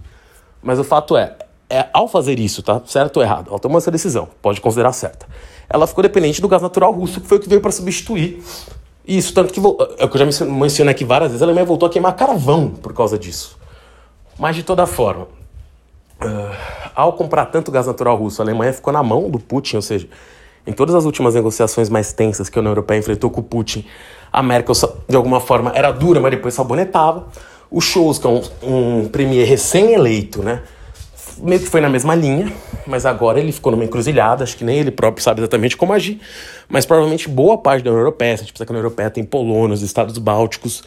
Mas 0.61 0.77
o 0.77 0.83
fato 0.83 1.15
é, 1.15 1.37
é 1.69 1.87
ao 1.93 2.07
fazer 2.07 2.37
isso, 2.39 2.61
tá? 2.61 2.81
Certo 2.85 3.17
ou 3.17 3.23
errado? 3.23 3.49
Ela 3.49 3.59
tomou 3.59 3.77
essa 3.77 3.89
decisão, 3.89 4.27
pode 4.41 4.59
considerar 4.59 4.91
certa. 4.91 5.25
Ela 5.69 5.87
ficou 5.87 6.01
dependente 6.01 6.41
do 6.41 6.47
gás 6.47 6.61
natural 6.61 6.91
russo, 6.91 7.21
que 7.21 7.27
foi 7.27 7.37
o 7.37 7.41
que 7.41 7.47
veio 7.47 7.61
para 7.61 7.71
substituir 7.71 8.43
isso. 9.07 9.33
Tanto 9.33 9.53
que, 9.53 9.59
é 9.59 10.05
o 10.05 10.09
que 10.09 10.17
eu 10.17 10.31
já 10.31 10.45
mencionei 10.45 10.91
aqui 10.91 11.05
várias 11.05 11.31
vezes, 11.31 11.41
a 11.41 11.45
Alemanha 11.45 11.65
voltou 11.65 11.87
a 11.87 11.89
queimar 11.89 12.13
carvão 12.15 12.69
por 12.69 12.93
causa 12.93 13.17
disso. 13.17 13.57
Mas 14.37 14.55
de 14.55 14.63
toda 14.63 14.85
forma, 14.85 15.27
Uh, 16.21 16.55
ao 16.93 17.13
comprar 17.13 17.45
tanto 17.45 17.71
gás 17.71 17.87
natural 17.87 18.17
russo, 18.17 18.41
a 18.41 18.45
Alemanha 18.45 18.73
ficou 18.73 18.91
na 18.91 19.01
mão 19.01 19.29
do 19.29 19.39
Putin, 19.39 19.77
ou 19.77 19.81
seja, 19.81 20.07
em 20.67 20.73
todas 20.73 20.93
as 20.93 21.05
últimas 21.05 21.33
negociações 21.33 21.89
mais 21.89 22.11
tensas 22.11 22.49
que 22.49 22.57
a 22.57 22.61
União 22.61 22.71
Europeia 22.71 22.99
enfrentou 22.99 23.29
com 23.29 23.39
o 23.39 23.43
Putin, 23.43 23.85
a 24.31 24.43
Merkel, 24.43 24.75
de 25.07 25.15
alguma 25.15 25.39
forma, 25.39 25.71
era 25.73 25.91
dura, 25.91 26.19
mas 26.19 26.31
depois 26.31 26.53
sabonetava. 26.53 27.27
O 27.71 27.79
Scholz, 27.79 28.17
que 28.17 28.27
é 28.27 28.29
um, 28.29 28.41
um 28.63 29.07
premier 29.07 29.47
recém-eleito, 29.47 30.43
né, 30.43 30.61
meio 31.41 31.61
que 31.61 31.67
foi 31.67 31.81
na 31.81 31.89
mesma 31.89 32.15
linha, 32.15 32.51
mas 32.85 33.05
agora 33.05 33.39
ele 33.39 33.51
ficou 33.51 33.71
numa 33.71 33.85
encruzilhada, 33.85 34.43
acho 34.43 34.57
que 34.57 34.63
nem 34.63 34.77
ele 34.77 34.91
próprio 34.91 35.23
sabe 35.23 35.39
exatamente 35.39 35.77
como 35.77 35.93
agir, 35.93 36.19
mas 36.67 36.85
provavelmente 36.85 37.29
boa 37.29 37.57
parte 37.57 37.83
da 37.83 37.91
União 37.91 38.01
Europeia, 38.01 38.33
a 38.33 38.37
gente 38.37 38.51
precisa 38.51 38.65
que 38.65 38.71
a 38.71 38.73
União 38.73 38.83
Europeia 38.83 39.09
tem 39.09 39.23
Polônia, 39.23 39.73
os 39.73 39.81
Estados 39.81 40.17
Bálticos, 40.17 40.83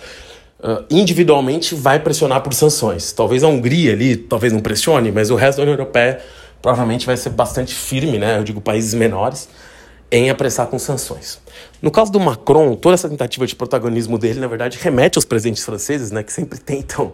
individualmente 0.90 1.74
vai 1.74 1.98
pressionar 1.98 2.40
por 2.40 2.54
sanções. 2.54 3.12
Talvez 3.12 3.42
a 3.42 3.48
Hungria 3.48 3.92
ali, 3.92 4.16
talvez 4.16 4.52
não 4.52 4.60
pressione, 4.60 5.10
mas 5.10 5.30
o 5.30 5.34
resto 5.34 5.58
da 5.58 5.62
União 5.62 5.74
Europeia 5.74 6.20
provavelmente 6.60 7.04
vai 7.04 7.16
ser 7.16 7.30
bastante 7.30 7.74
firme, 7.74 8.18
né? 8.18 8.38
Eu 8.38 8.44
digo 8.44 8.60
países 8.60 8.94
menores, 8.94 9.48
em 10.10 10.30
apressar 10.30 10.66
com 10.68 10.78
sanções. 10.78 11.40
No 11.80 11.90
caso 11.90 12.12
do 12.12 12.20
Macron, 12.20 12.76
toda 12.76 12.94
essa 12.94 13.08
tentativa 13.08 13.46
de 13.46 13.56
protagonismo 13.56 14.18
dele, 14.18 14.38
na 14.38 14.46
verdade, 14.46 14.78
remete 14.80 15.18
aos 15.18 15.24
presidentes 15.24 15.64
franceses, 15.64 16.10
né, 16.10 16.22
que 16.22 16.32
sempre 16.32 16.58
tentam 16.58 17.12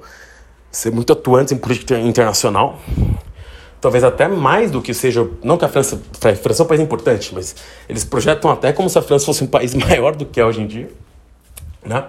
ser 0.71 0.91
muito 0.91 1.13
atuantes 1.13 1.53
em 1.53 1.57
política 1.57 1.99
internacional. 1.99 2.79
Talvez 3.81 4.03
até 4.03 4.27
mais 4.27 4.73
do 4.73 4.83
que 4.83 4.93
seja. 4.93 5.27
Não 5.43 5.57
que 5.57 5.65
a 5.65 5.69
França. 5.69 6.01
A 6.21 6.35
França 6.35 6.63
é 6.63 6.65
um 6.65 6.69
país 6.69 6.81
importante, 6.81 7.33
mas 7.33 7.55
eles 7.89 8.05
projetam 8.05 8.51
até 8.51 8.73
como 8.73 8.91
se 8.91 8.99
a 8.99 9.03
França 9.03 9.25
fosse 9.25 9.45
um 9.45 9.47
país 9.47 9.73
maior 9.79 10.17
do 10.17 10.27
que 10.27 10.41
é 10.41 10.45
hoje 10.45 10.61
em 10.61 10.67
dia. 10.67 10.91
Né? 11.87 12.05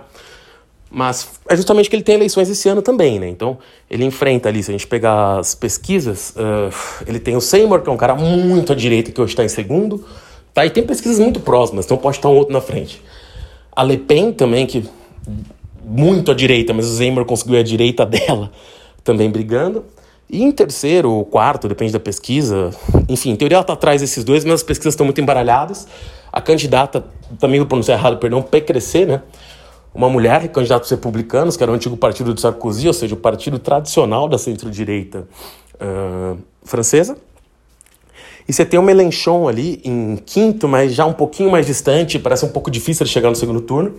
Mas 0.92 1.40
é 1.48 1.56
justamente 1.56 1.90
que 1.90 1.96
ele 1.96 2.04
tem 2.04 2.16
eleições 2.16 2.50
esse 2.50 2.68
ano 2.68 2.82
também, 2.82 3.20
né? 3.20 3.28
Então 3.30 3.60
ele 3.90 4.04
enfrenta 4.06 4.50
ali, 4.50 4.64
se 4.64 4.72
a 4.72 4.74
gente 4.74 4.88
pegar 4.88 5.40
as 5.40 5.54
pesquisas, 5.54 6.32
uh, 6.32 6.74
ele 7.06 7.20
tem 7.20 7.36
o 7.36 7.42
Seymour, 7.42 7.82
que 7.82 7.90
é 7.90 7.94
um 7.94 7.98
cara 7.98 8.16
muito 8.16 8.74
à 8.74 8.76
direita, 8.76 9.12
que 9.12 9.22
hoje 9.22 9.34
está 9.34 9.44
em 9.44 9.50
segundo, 9.50 10.04
tá? 10.54 10.66
E 10.66 10.70
tem 10.70 10.84
pesquisas 10.84 11.20
muito 11.20 11.40
próximas, 11.40 11.86
então 11.86 11.96
pode 11.96 12.18
estar 12.18 12.30
um 12.30 12.36
outro 12.36 12.54
na 12.54 12.62
frente. 12.62 13.04
A 13.76 13.84
Le 13.84 13.98
Pen 13.98 14.34
também, 14.34 14.66
que 14.66 14.84
muito 15.84 16.32
à 16.32 16.34
direita, 16.34 16.74
mas 16.74 16.88
o 16.88 16.96
Seymour 16.98 17.26
conseguiu 17.26 17.60
a 17.60 17.64
direita 17.64 18.06
dela 18.06 18.52
também 19.04 19.30
brigando. 19.30 19.86
E 20.30 20.44
em 20.44 20.52
terceiro 20.52 21.12
ou 21.12 21.26
quarto, 21.26 21.68
depende 21.68 21.92
da 21.92 22.00
pesquisa, 22.00 22.72
enfim, 23.08 23.32
em 23.32 23.36
teoria 23.36 23.56
ela 23.56 23.62
está 23.62 23.74
atrás 23.74 24.02
desses 24.02 24.24
dois, 24.24 24.44
mas 24.44 24.56
as 24.56 24.64
pesquisas 24.64 24.94
estão 24.94 25.06
muito 25.06 25.20
embaralhadas. 25.20 25.88
A 26.32 26.40
candidata, 26.40 27.04
também 27.40 27.60
vou 27.60 27.68
pronunciar 27.68 27.98
errado, 27.98 28.18
perdão, 28.18 28.42
PCrescer, 28.42 29.08
né? 29.08 29.22
Uma 29.94 30.10
mulher 30.10 30.48
candidata 30.50 30.82
dos 30.82 30.92
republicanos, 30.92 31.58
que 31.58 31.64
era 31.64 31.72
o 31.72 31.76
antigo 31.76 31.98
partido 31.98 32.34
de 32.34 32.42
Sarkozy, 32.42 32.88
ou 32.88 32.94
seja, 32.94 33.14
o 33.16 33.18
partido 33.18 33.58
tradicional 33.58 34.28
da 34.28 34.38
centro-direita 34.38 35.28
uh, 35.76 36.38
francesa. 36.64 37.18
E 38.48 38.54
você 38.54 38.66
tem 38.66 38.80
o 38.80 38.84
Mélenchon 38.84 39.48
ali 39.48 39.80
em 39.84 40.16
quinto, 40.18 40.68
mas 40.68 40.94
já 40.94 41.06
um 41.06 41.14
pouquinho 41.14 41.52
mais 41.52 41.66
distante, 41.66 42.18
parece 42.18 42.46
um 42.46 42.50
pouco 42.50 42.72
difícil 42.72 43.06
de 43.06 43.12
chegar 43.12 43.30
no 43.30 43.36
segundo 43.36 43.62
turno, 43.62 43.94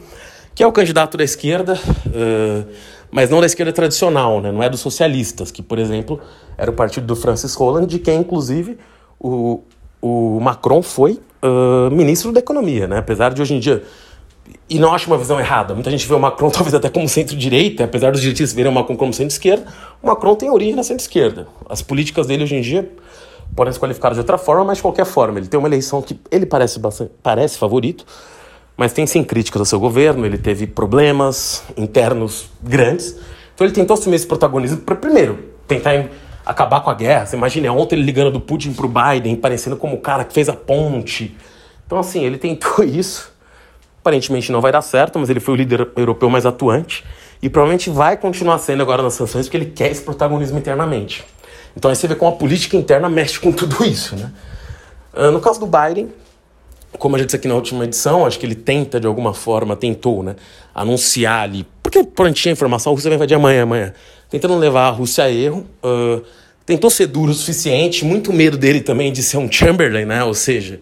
que 0.55 0.63
é 0.63 0.67
o 0.67 0.73
candidato 0.73 1.17
da 1.17 1.23
esquerda, 1.23 1.75
uh, 1.75 2.67
mas 3.11 3.31
não 3.31 3.41
da 3.41 3.47
esquerda 3.47 3.73
tradicional, 3.73 4.41
né? 4.41 4.51
não 4.51 4.63
é 4.63 4.69
dos 4.69 4.81
socialistas, 4.81 5.51
que, 5.51 5.63
por 5.63 5.79
exemplo, 5.79 6.21
era 6.57 6.71
o 6.71 6.75
partido 6.75 7.07
do 7.07 7.17
Francis 7.17 7.55
Holland, 7.55 7.87
de 7.87 7.99
quem, 7.99 8.21
inclusive, 8.21 8.79
o, 9.19 9.63
o 10.01 10.41
Macron 10.41 10.83
foi 10.83 11.21
uh, 11.43 11.91
ministro 11.91 12.33
da 12.33 12.41
Economia, 12.41 12.87
né? 12.87 12.99
apesar 12.99 13.33
de 13.33 13.43
hoje 13.43 13.55
em 13.55 13.61
dia 13.61 13.83
e 14.69 14.79
não 14.79 14.93
acho 14.93 15.09
uma 15.09 15.19
visão 15.19 15.39
errada. 15.41 15.75
Muita 15.75 15.91
gente 15.91 16.07
vê 16.07 16.15
o 16.15 16.19
Macron 16.19 16.49
talvez 16.53 16.75
até 16.75 16.89
como 16.89 17.09
centro-direita, 17.09 17.85
apesar 17.85 18.13
dos 18.13 18.21
direitistas 18.21 18.55
verem 18.55 18.71
o 18.71 18.75
Macron 18.75 18.97
como 18.97 19.13
centro-esquerda. 19.13 19.67
O 20.03 20.07
Macron 20.07 20.35
tem 20.35 20.51
origem 20.51 20.75
na 20.75 20.83
centro-esquerda. 20.83 21.49
As 21.69 21.83
políticas 21.83 22.27
dele 22.27 22.45
hoje 22.45 22.57
em 22.57 22.61
dia 22.61 22.91
podem 23.55 23.73
se 23.73 23.81
qualificar 23.81 24.13
de 24.13 24.19
outra 24.19 24.39
forma, 24.39 24.65
mas 24.65 24.79
de 24.79 24.83
qualquer 24.83 25.05
forma. 25.05 25.39
Ele 25.39 25.49
tem 25.49 25.59
uma 25.59 25.69
eleição 25.69 26.01
que 26.01 26.19
ele 26.31 26.47
parece, 26.47 26.79
bastante, 26.79 27.11
parece 27.23 27.59
favorito, 27.59 28.07
mas 28.77 28.93
tem 28.93 29.07
sim 29.07 29.25
críticas 29.25 29.61
ao 29.61 29.67
seu 29.67 29.81
governo. 29.81 30.25
Ele 30.25 30.39
teve 30.39 30.67
problemas 30.67 31.65
internos 31.77 32.49
grandes. 32.63 33.17
Então 33.55 33.67
ele 33.67 33.75
tentou 33.75 33.95
assumir 33.95 34.17
esse 34.17 34.27
protagonismo 34.27 34.79
para, 34.79 34.95
primeiro, 34.95 35.39
tentar 35.67 36.09
acabar 36.47 36.81
com 36.81 36.91
a 36.91 36.95
guerra. 36.95 37.27
Você 37.27 37.37
imagina, 37.37 37.73
ontem 37.73 37.97
ele 37.97 38.05
ligando 38.05 38.31
do 38.31 38.41
Putin 38.41 38.73
para 38.73 38.87
o 38.87 38.89
Biden, 38.89 39.37
parecendo 39.37 39.77
como 39.77 39.97
o 39.97 40.01
cara 40.01 40.25
que 40.25 40.33
fez 40.33 40.49
a 40.49 40.55
ponte. 40.55 41.37
Então, 41.87 41.99
assim, 41.99 42.25
ele 42.25 42.39
tentou 42.39 42.83
isso 42.87 43.30
Aparentemente 44.01 44.51
não 44.51 44.61
vai 44.61 44.73
dar 44.73 44.83
certo, 44.83 45.19
mas 45.19 45.29
ele 45.31 45.41
foi 45.41 45.55
o 45.55 45.57
líder 45.57 45.89
europeu 45.97 46.31
mais 46.31 46.47
atuante 46.47 47.05
e 47.43 47.49
provavelmente 47.49 47.91
vai 47.91 48.17
continuar 48.17 48.59
sendo 48.59 48.83
agora 48.83 49.03
nas 49.03 49.15
sanções 49.15 49.47
porque 49.47 49.57
ele 49.57 49.67
quer 49.67 49.91
esse 49.91 50.03
protagonismo 50.03 50.59
internamente. 50.59 51.25
Então 51.77 51.91
aí 51.91 51.97
você 51.97 52.09
vê 52.09 52.15
como 52.15 52.31
a 52.31 52.37
política 52.37 52.77
interna 52.77 53.09
mexe 53.09 53.39
com 53.39 53.53
tudo 53.53 53.83
isso, 53.87 54.17
né? 54.17 54.31
Ah, 55.13 55.31
no 55.31 55.41
caso 55.41 55.61
do 55.61 55.67
Biden, 55.67 56.11
como 56.99 57.17
a 57.17 57.19
gente 57.19 57.29
disse 57.29 57.37
aqui 57.37 57.49
na 57.49 57.55
última 57.55 57.85
edição, 57.85 58.27
acho 58.27 58.39
que 58.39 58.47
ele 58.47 58.55
tenta 58.55 59.01
de 59.01 59.07
alguma 59.07 59.33
forma, 59.35 59.77
tentou, 59.77 60.23
né, 60.23 60.37
anunciar 60.75 61.43
ali, 61.43 61.67
porque 61.83 62.03
por 62.05 62.31
tinha 62.33 62.53
informação, 62.53 62.93
a 62.93 62.95
Rússia 62.95 63.09
vai 63.11 63.17
invadir 63.17 63.35
amanhã, 63.35 63.63
amanhã, 63.63 63.93
tentando 64.29 64.57
levar 64.57 64.89
a 64.89 64.91
Rússia 64.91 65.25
a 65.25 65.31
erro, 65.31 65.67
uh, 65.85 66.23
tentou 66.67 66.91
ser 66.91 67.07
duro 67.07 67.33
o 67.33 67.35
suficiente, 67.35 68.05
muito 68.05 68.33
medo 68.33 68.57
dele 68.57 68.81
também 68.81 69.13
de 69.13 69.23
ser 69.23 69.39
um 69.39 69.51
Chamberlain, 69.51 70.05
né, 70.05 70.23
ou 70.25 70.35
seja, 70.35 70.81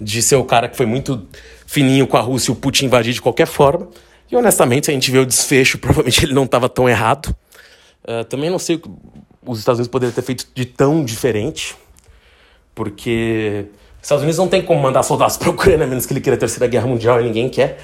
de 0.00 0.22
ser 0.22 0.36
o 0.36 0.44
cara 0.44 0.68
que 0.68 0.76
foi 0.76 0.86
muito 0.86 1.26
fininho 1.72 2.06
com 2.06 2.18
a 2.18 2.20
Rússia 2.20 2.52
o 2.52 2.54
Putin 2.54 2.84
invadir 2.84 3.14
de 3.14 3.22
qualquer 3.22 3.46
forma. 3.46 3.88
E 4.30 4.36
honestamente, 4.36 4.84
se 4.84 4.90
a 4.90 4.94
gente 4.94 5.10
vê 5.10 5.18
o 5.18 5.24
desfecho, 5.24 5.78
provavelmente 5.80 6.22
ele 6.22 6.34
não 6.34 6.44
estava 6.44 6.68
tão 6.68 6.86
errado. 6.86 7.34
Uh, 8.04 8.24
também 8.24 8.50
não 8.50 8.58
sei 8.58 8.76
o 8.76 8.78
que 8.78 8.90
os 9.46 9.58
Estados 9.58 9.78
Unidos 9.78 9.90
poderiam 9.90 10.14
ter 10.14 10.20
feito 10.20 10.46
de 10.54 10.66
tão 10.66 11.02
diferente, 11.02 11.74
porque 12.74 13.64
os 13.96 14.02
Estados 14.02 14.22
Unidos 14.22 14.36
não 14.36 14.48
tem 14.48 14.60
como 14.60 14.82
mandar 14.82 15.02
soldados 15.02 15.36
para 15.38 15.48
a 15.48 15.50
Ucrânia, 15.50 15.86
a 15.86 15.88
menos 15.88 16.04
que 16.04 16.12
ele 16.12 16.20
queira 16.20 16.36
a 16.36 16.38
Terceira 16.38 16.66
Guerra 16.66 16.86
Mundial 16.86 17.18
e 17.22 17.24
ninguém 17.24 17.48
quer. 17.48 17.78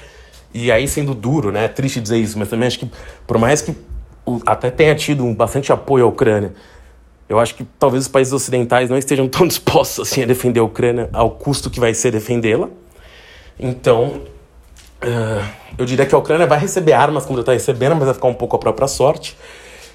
E 0.53 0.71
aí, 0.71 0.87
sendo 0.87 1.15
duro, 1.15 1.51
né? 1.51 1.65
É 1.65 1.67
triste 1.67 1.99
dizer 1.99 2.17
isso, 2.17 2.37
mas 2.37 2.47
também 2.47 2.67
acho 2.67 2.77
que, 2.77 2.91
por 3.25 3.39
mais 3.39 3.61
que 3.63 3.73
até 4.45 4.69
tenha 4.69 4.93
tido 4.93 5.25
um 5.25 5.33
bastante 5.33 5.71
apoio 5.71 6.05
à 6.05 6.07
Ucrânia, 6.07 6.53
eu 7.27 7.39
acho 7.39 7.55
que 7.55 7.63
talvez 7.79 8.03
os 8.03 8.07
países 8.07 8.33
ocidentais 8.33 8.87
não 8.87 8.97
estejam 8.97 9.27
tão 9.27 9.45
dispostos 9.49 10.07
assim 10.07 10.21
a 10.21 10.27
defender 10.27 10.59
a 10.59 10.63
Ucrânia 10.63 11.09
ao 11.11 11.31
custo 11.31 11.71
que 11.71 11.79
vai 11.79 11.95
ser 11.95 12.11
defendê-la. 12.11 12.69
Então, 13.59 14.21
uh, 15.03 15.45
eu 15.77 15.85
diria 15.85 16.05
que 16.05 16.15
a 16.15 16.17
Ucrânia 16.17 16.47
vai 16.47 16.59
receber 16.59 16.93
armas 16.93 17.25
como 17.25 17.37
já 17.37 17.41
está 17.41 17.53
recebendo, 17.53 17.95
mas 17.95 18.05
vai 18.05 18.13
ficar 18.13 18.27
um 18.27 18.33
pouco 18.33 18.55
a 18.55 18.59
própria 18.59 18.87
sorte. 18.87 19.37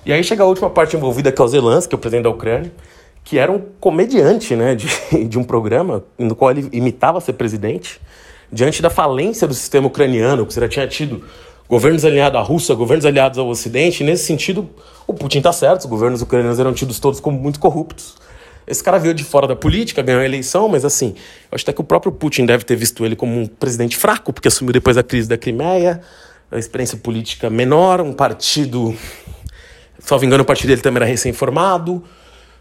E 0.05 0.12
aí 0.12 0.22
chega 0.22 0.42
a 0.42 0.46
última 0.46 0.68
parte 0.68 0.96
envolvida, 0.96 1.33
que 1.33 1.40
é 1.40 1.44
o 1.44 1.48
Zelensky, 1.48 1.94
é 1.94 1.96
o 1.96 1.98
presidente 1.98 2.24
da 2.24 2.31
Ucrânia, 2.31 2.70
que 3.24 3.38
era 3.38 3.50
um 3.50 3.59
comediante 3.81 4.55
né, 4.55 4.74
de, 4.74 4.88
de 5.27 5.38
um 5.38 5.44
programa 5.44 6.05
no 6.18 6.37
qual 6.37 6.50
ele 6.50 6.68
imitava 6.72 7.20
ser 7.20 7.33
presidente, 7.33 8.00
diante 8.53 8.83
da 8.83 8.90
falência 8.90 9.48
do 9.48 9.55
sistema 9.55 9.87
ucraniano, 9.87 10.44
que 10.44 10.53
você 10.53 10.61
já 10.61 10.68
tinha 10.68 10.87
tido 10.87 11.24
governos 11.66 12.05
aliados 12.05 12.38
à 12.38 12.42
Rússia, 12.42 12.74
governos 12.74 13.07
aliados 13.07 13.38
ao 13.38 13.48
Ocidente, 13.48 14.05
nesse 14.05 14.27
sentido, 14.27 14.68
o 15.07 15.14
Putin 15.14 15.38
está 15.38 15.53
certo, 15.53 15.81
os 15.81 15.87
governos 15.87 16.20
ucranianos 16.20 16.61
eram 16.61 16.74
tidos 16.74 17.00
todos 17.00 17.18
como 17.18 17.38
muito 17.38 17.59
corruptos. 17.59 18.14
Esse 18.66 18.83
cara 18.83 18.98
veio 18.98 19.14
de 19.14 19.24
fora 19.24 19.46
da 19.46 19.55
política, 19.55 20.03
ganhou 20.03 20.20
a 20.20 20.24
eleição, 20.24 20.68
mas 20.68 20.85
assim, 20.85 21.14
eu 21.50 21.55
acho 21.55 21.64
até 21.64 21.72
que 21.72 21.81
o 21.81 21.85
próprio 21.85 22.11
Putin 22.12 22.46
deve 22.46 22.64
ter 22.64 22.77
visto 22.77 23.05
ele 23.05 23.14
como 23.14 23.38
um 23.38 23.46
presidente 23.46 23.96
fraco, 23.96 24.33
porque 24.33 24.48
assumiu 24.48 24.72
depois 24.72 24.96
da 24.96 25.03
crise 25.03 25.29
da 25.29 25.37
Crimeia, 25.37 26.00
a 26.50 26.59
experiência 26.59 26.96
política 26.96 27.50
menor, 27.50 28.00
um 28.00 28.12
partido. 28.12 28.96
me 30.20 30.27
engano, 30.27 30.42
o 30.42 30.46
partido 30.46 30.68
dele 30.68 30.81
também 30.81 30.96
era 30.96 31.07
recém-formado. 31.07 32.03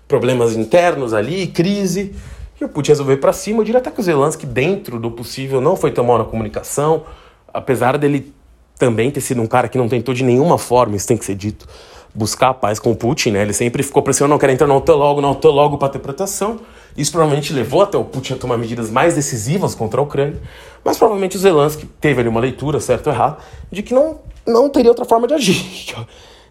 problemas 0.07 0.55
internos 0.55 1.13
ali, 1.13 1.47
crise. 1.47 2.13
E 2.59 2.65
o 2.65 2.69
Putin 2.69 2.91
resolveu 2.91 3.15
ir 3.15 3.19
para 3.19 3.33
cima. 3.33 3.59
Eu 3.59 3.63
diria 3.63 3.79
até 3.79 3.89
que 3.91 3.99
o 3.99 4.03
Zelensky, 4.03 4.45
dentro 4.45 4.99
do 4.99 5.11
possível, 5.11 5.59
não 5.61 5.75
foi 5.75 5.91
tão 5.91 6.03
mal 6.03 6.17
na 6.17 6.23
comunicação, 6.23 7.05
apesar 7.53 7.97
dele 7.97 8.33
também 8.77 9.11
ter 9.11 9.21
sido 9.21 9.41
um 9.41 9.47
cara 9.47 9.67
que 9.67 9.77
não 9.77 9.87
tentou 9.87 10.13
de 10.13 10.23
nenhuma 10.23 10.57
forma, 10.57 10.95
isso 10.95 11.07
tem 11.07 11.17
que 11.17 11.23
ser 11.23 11.35
dito, 11.35 11.67
buscar 12.13 12.49
a 12.49 12.54
paz 12.54 12.80
com 12.80 12.91
o 12.91 12.95
Putin, 12.95 13.32
né? 13.32 13.41
Ele 13.41 13.54
sempre 13.54 13.82
ficou 13.82 14.04
pressionando, 14.04 14.34
não 14.34 14.39
quero 14.39 14.52
entrar 14.52 14.67
na 14.67 14.76
OTAN 14.76 14.95
logo, 14.95 15.21
na 15.21 15.32
OTAN 15.32 15.49
logo 15.49 15.78
para 15.78 15.89
ter 15.89 15.99
proteção. 15.99 16.60
Isso 16.95 17.12
provavelmente 17.12 17.52
levou 17.52 17.82
até 17.82 17.97
o 17.97 18.04
Putin 18.04 18.34
a 18.34 18.38
tomar 18.38 18.58
medidas 18.58 18.89
mais 18.89 19.15
decisivas 19.15 19.73
contra 19.73 19.99
a 19.99 20.04
Ucrânia, 20.04 20.39
mas 20.84 20.97
provavelmente 20.97 21.38
o 21.38 21.39
Zelensky 21.39 21.88
teve 21.99 22.19
ali 22.19 22.30
uma 22.30 22.39
leitura, 22.39 22.80
certo 22.80 23.08
ou 23.08 23.13
errado, 23.13 23.38
de 23.71 23.82
que 23.82 23.93
não, 23.93 24.19
não 24.45 24.69
teria 24.69 24.91
outra 24.91 25.06
forma 25.06 25.28
de 25.28 25.34
agir. 25.34 25.95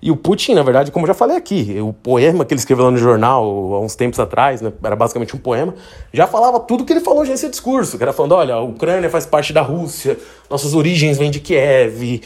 E 0.05 0.11
o 0.11 0.17
Putin, 0.17 0.55
na 0.55 0.65
verdade, 0.65 0.91
como 0.91 1.05
eu 1.05 1.07
já 1.07 1.15
falei 1.15 1.37
aqui, 1.37 1.79
o 1.81 1.93
poema 1.93 2.45
que 2.45 2.53
ele 2.53 2.59
escreveu 2.59 2.87
lá 2.87 2.91
no 2.91 2.99
jornal 2.99 3.45
há 3.45 3.81
uns 3.81 3.95
tempos 3.95 4.19
atrás, 4.19 4.61
né, 4.61 4.73
era 4.83 4.97
basicamente 4.97 5.37
um 5.37 5.39
poema, 5.39 5.77
já 6.13 6.27
falava 6.27 6.59
tudo 6.59 6.85
que 6.85 6.93
ele 6.93 6.99
falou 6.99 7.25
nesse 7.25 7.49
discurso, 7.49 7.97
que 7.97 8.03
era 8.03 8.13
falando, 8.13 8.33
olha, 8.33 8.55
a 8.55 8.61
Ucrânia 8.61 9.09
faz 9.09 9.27
parte 9.27 9.53
da 9.53 9.63
Rússia, 9.63 10.19
nossas 10.51 10.75
origens 10.75 11.19
vêm 11.19 11.31
de 11.31 11.39
Kiev, 11.39 12.21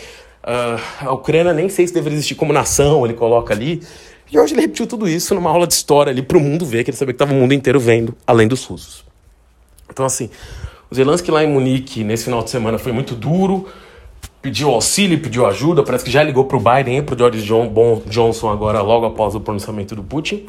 uh, 0.47 1.07
a 1.09 1.13
Ucrânia 1.13 1.53
nem 1.53 1.69
sei 1.69 1.87
se 1.87 1.93
deveria 1.93 2.17
existir 2.17 2.35
como 2.35 2.53
nação, 2.53 3.05
ele 3.05 3.15
coloca 3.15 3.53
ali. 3.53 3.83
E 4.31 4.39
hoje 4.39 4.55
ele 4.55 4.63
repetiu 4.63 4.87
tudo 4.87 5.09
isso 5.09 5.35
numa 5.35 5.51
aula 5.51 5.67
de 5.67 5.75
história 5.75 6.11
ali 6.11 6.23
para 6.23 6.39
o 6.39 6.41
mundo 6.41 6.65
ver, 6.65 6.85
que 6.85 6.91
ele 6.91 6.97
sabia 6.97 7.13
que 7.13 7.23
estava 7.23 7.33
o 7.33 7.37
mundo 7.37 7.53
inteiro 7.53 7.79
vendo, 7.79 8.15
além 8.27 8.49
dos 8.49 8.65
russos. 8.65 9.05
Então, 9.91 10.05
assim, 10.05 10.31
o 10.91 10.95
Zelensky 10.95 11.31
lá 11.31 11.45
em 11.45 11.49
Munique, 11.49 12.03
nesse 12.03 12.25
final 12.25 12.43
de 12.43 12.51
semana, 12.51 12.79
foi 12.79 12.93
muito 12.93 13.15
duro, 13.15 13.67
pediu 14.43 14.71
auxílio, 14.71 15.21
pediu 15.21 15.47
ajuda, 15.47 15.83
parece 15.83 16.05
que 16.05 16.11
já 16.11 16.23
ligou 16.23 16.45
para 16.45 16.57
o 16.57 16.61
Biden 16.61 16.99
e 16.99 17.03
para 17.03 17.15
o 17.15 17.19
George 17.19 17.43
John, 17.43 17.69
bon, 17.69 18.03
Johnson 18.07 18.51
agora, 18.51 18.83
logo 18.83 19.07
após 19.07 19.35
o 19.35 19.41
pronunciamento 19.41 19.95
do 19.95 20.03
Putin. 20.03 20.47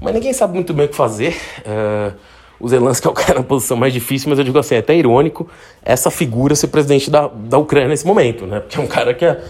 Mas 0.00 0.14
ninguém 0.14 0.32
sabe 0.32 0.54
muito 0.54 0.72
bem 0.72 0.86
o 0.86 0.88
que 0.88 0.96
fazer. 0.96 1.36
Uh, 1.60 2.14
o 2.60 2.68
Zelensky 2.68 3.06
é 3.06 3.10
o 3.10 3.14
cara 3.14 3.38
na 3.38 3.44
posição 3.44 3.76
mais 3.76 3.92
difícil, 3.92 4.28
mas 4.28 4.38
eu 4.38 4.44
digo 4.44 4.58
assim, 4.58 4.74
é 4.74 4.78
até 4.78 4.94
irônico 4.94 5.48
essa 5.82 6.10
figura 6.10 6.54
ser 6.54 6.68
presidente 6.68 7.10
da, 7.10 7.26
da 7.26 7.56
Ucrânia 7.56 7.88
nesse 7.88 8.06
momento, 8.06 8.46
né? 8.46 8.60
Porque 8.60 8.78
é 8.78 8.80
um 8.80 8.86
cara 8.86 9.14
que 9.14 9.24
é, 9.24 9.42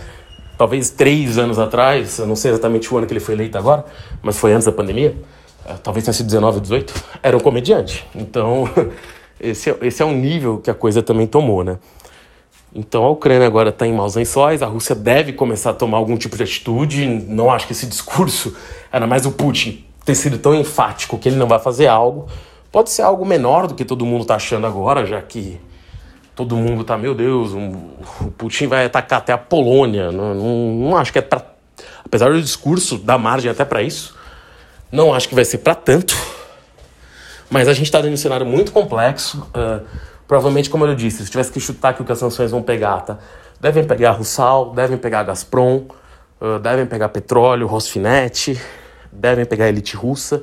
talvez 0.56 0.90
três 0.90 1.36
anos 1.36 1.58
atrás, 1.58 2.18
eu 2.18 2.26
não 2.26 2.36
sei 2.36 2.52
exatamente 2.52 2.92
o 2.92 2.96
ano 2.96 3.06
que 3.06 3.12
ele 3.12 3.20
foi 3.20 3.34
eleito 3.34 3.58
agora, 3.58 3.84
mas 4.22 4.38
foi 4.38 4.52
antes 4.52 4.66
da 4.66 4.72
pandemia, 4.72 5.16
uh, 5.66 5.76
talvez 5.82 6.04
tenha 6.04 6.14
sido 6.14 6.26
19 6.26 6.56
ou 6.56 6.60
18, 6.60 6.94
era 7.22 7.36
um 7.36 7.40
comediante. 7.40 8.06
Então, 8.14 8.70
esse 9.40 9.70
é, 9.70 9.76
esse 9.82 10.02
é 10.02 10.06
um 10.06 10.14
nível 10.14 10.58
que 10.58 10.70
a 10.70 10.74
coisa 10.74 11.02
também 11.02 11.26
tomou, 11.26 11.64
né? 11.64 11.78
Então 12.72 13.02
a 13.04 13.10
Ucrânia 13.10 13.48
agora 13.48 13.70
está 13.70 13.84
em 13.84 13.92
maus 13.92 14.14
lençóis, 14.14 14.62
a 14.62 14.66
Rússia 14.66 14.94
deve 14.94 15.32
começar 15.32 15.70
a 15.70 15.74
tomar 15.74 15.98
algum 15.98 16.16
tipo 16.16 16.36
de 16.36 16.44
atitude. 16.44 17.04
Não 17.04 17.50
acho 17.50 17.66
que 17.66 17.72
esse 17.72 17.86
discurso, 17.86 18.56
ainda 18.92 19.08
mais 19.08 19.26
o 19.26 19.32
Putin, 19.32 19.84
ter 20.04 20.14
sido 20.14 20.38
tão 20.38 20.54
enfático 20.54 21.18
que 21.18 21.28
ele 21.28 21.36
não 21.36 21.48
vai 21.48 21.58
fazer 21.58 21.88
algo. 21.88 22.28
Pode 22.70 22.90
ser 22.90 23.02
algo 23.02 23.24
menor 23.24 23.66
do 23.66 23.74
que 23.74 23.84
todo 23.84 24.06
mundo 24.06 24.22
está 24.22 24.36
achando 24.36 24.66
agora, 24.66 25.04
já 25.04 25.20
que 25.20 25.60
todo 26.34 26.56
mundo 26.56 26.82
está, 26.82 26.96
meu 26.96 27.14
Deus, 27.14 27.52
um, 27.52 27.72
o 28.20 28.30
Putin 28.30 28.66
vai 28.66 28.84
atacar 28.84 29.18
até 29.18 29.32
a 29.32 29.38
Polônia. 29.38 30.12
Não, 30.12 30.34
não, 30.34 30.72
não 30.90 30.96
acho 30.96 31.12
que 31.12 31.18
é 31.18 31.22
para. 31.22 31.44
Apesar 32.04 32.30
do 32.30 32.40
discurso 32.40 32.98
dar 32.98 33.18
margem 33.18 33.50
até 33.50 33.64
para 33.64 33.82
isso, 33.82 34.16
não 34.90 35.14
acho 35.14 35.28
que 35.28 35.34
vai 35.34 35.44
ser 35.44 35.58
para 35.58 35.74
tanto. 35.74 36.16
Mas 37.50 37.66
a 37.66 37.72
gente 37.72 37.86
está 37.86 37.98
dentro 37.98 38.10
de 38.10 38.14
um 38.14 38.22
cenário 38.22 38.46
muito 38.46 38.70
complexo. 38.70 39.46
Uh, 39.54 39.84
Provavelmente, 40.30 40.70
como 40.70 40.86
eu 40.86 40.94
disse, 40.94 41.24
se 41.24 41.28
tivesse 41.28 41.50
que 41.50 41.58
chutar 41.58 41.92
que 41.92 42.02
o 42.02 42.04
que 42.04 42.12
as 42.12 42.18
sanções 42.20 42.52
vão 42.52 42.62
pegar, 42.62 43.00
tá? 43.00 43.18
Devem 43.60 43.82
pegar 43.82 44.12
Russal, 44.12 44.72
devem 44.72 44.96
pegar 44.96 45.24
Gazprom, 45.24 45.86
uh, 46.40 46.56
devem 46.60 46.86
pegar 46.86 47.08
petróleo, 47.08 47.66
Rosfinet, 47.66 48.56
devem 49.10 49.44
pegar 49.44 49.68
elite 49.68 49.96
russa. 49.96 50.40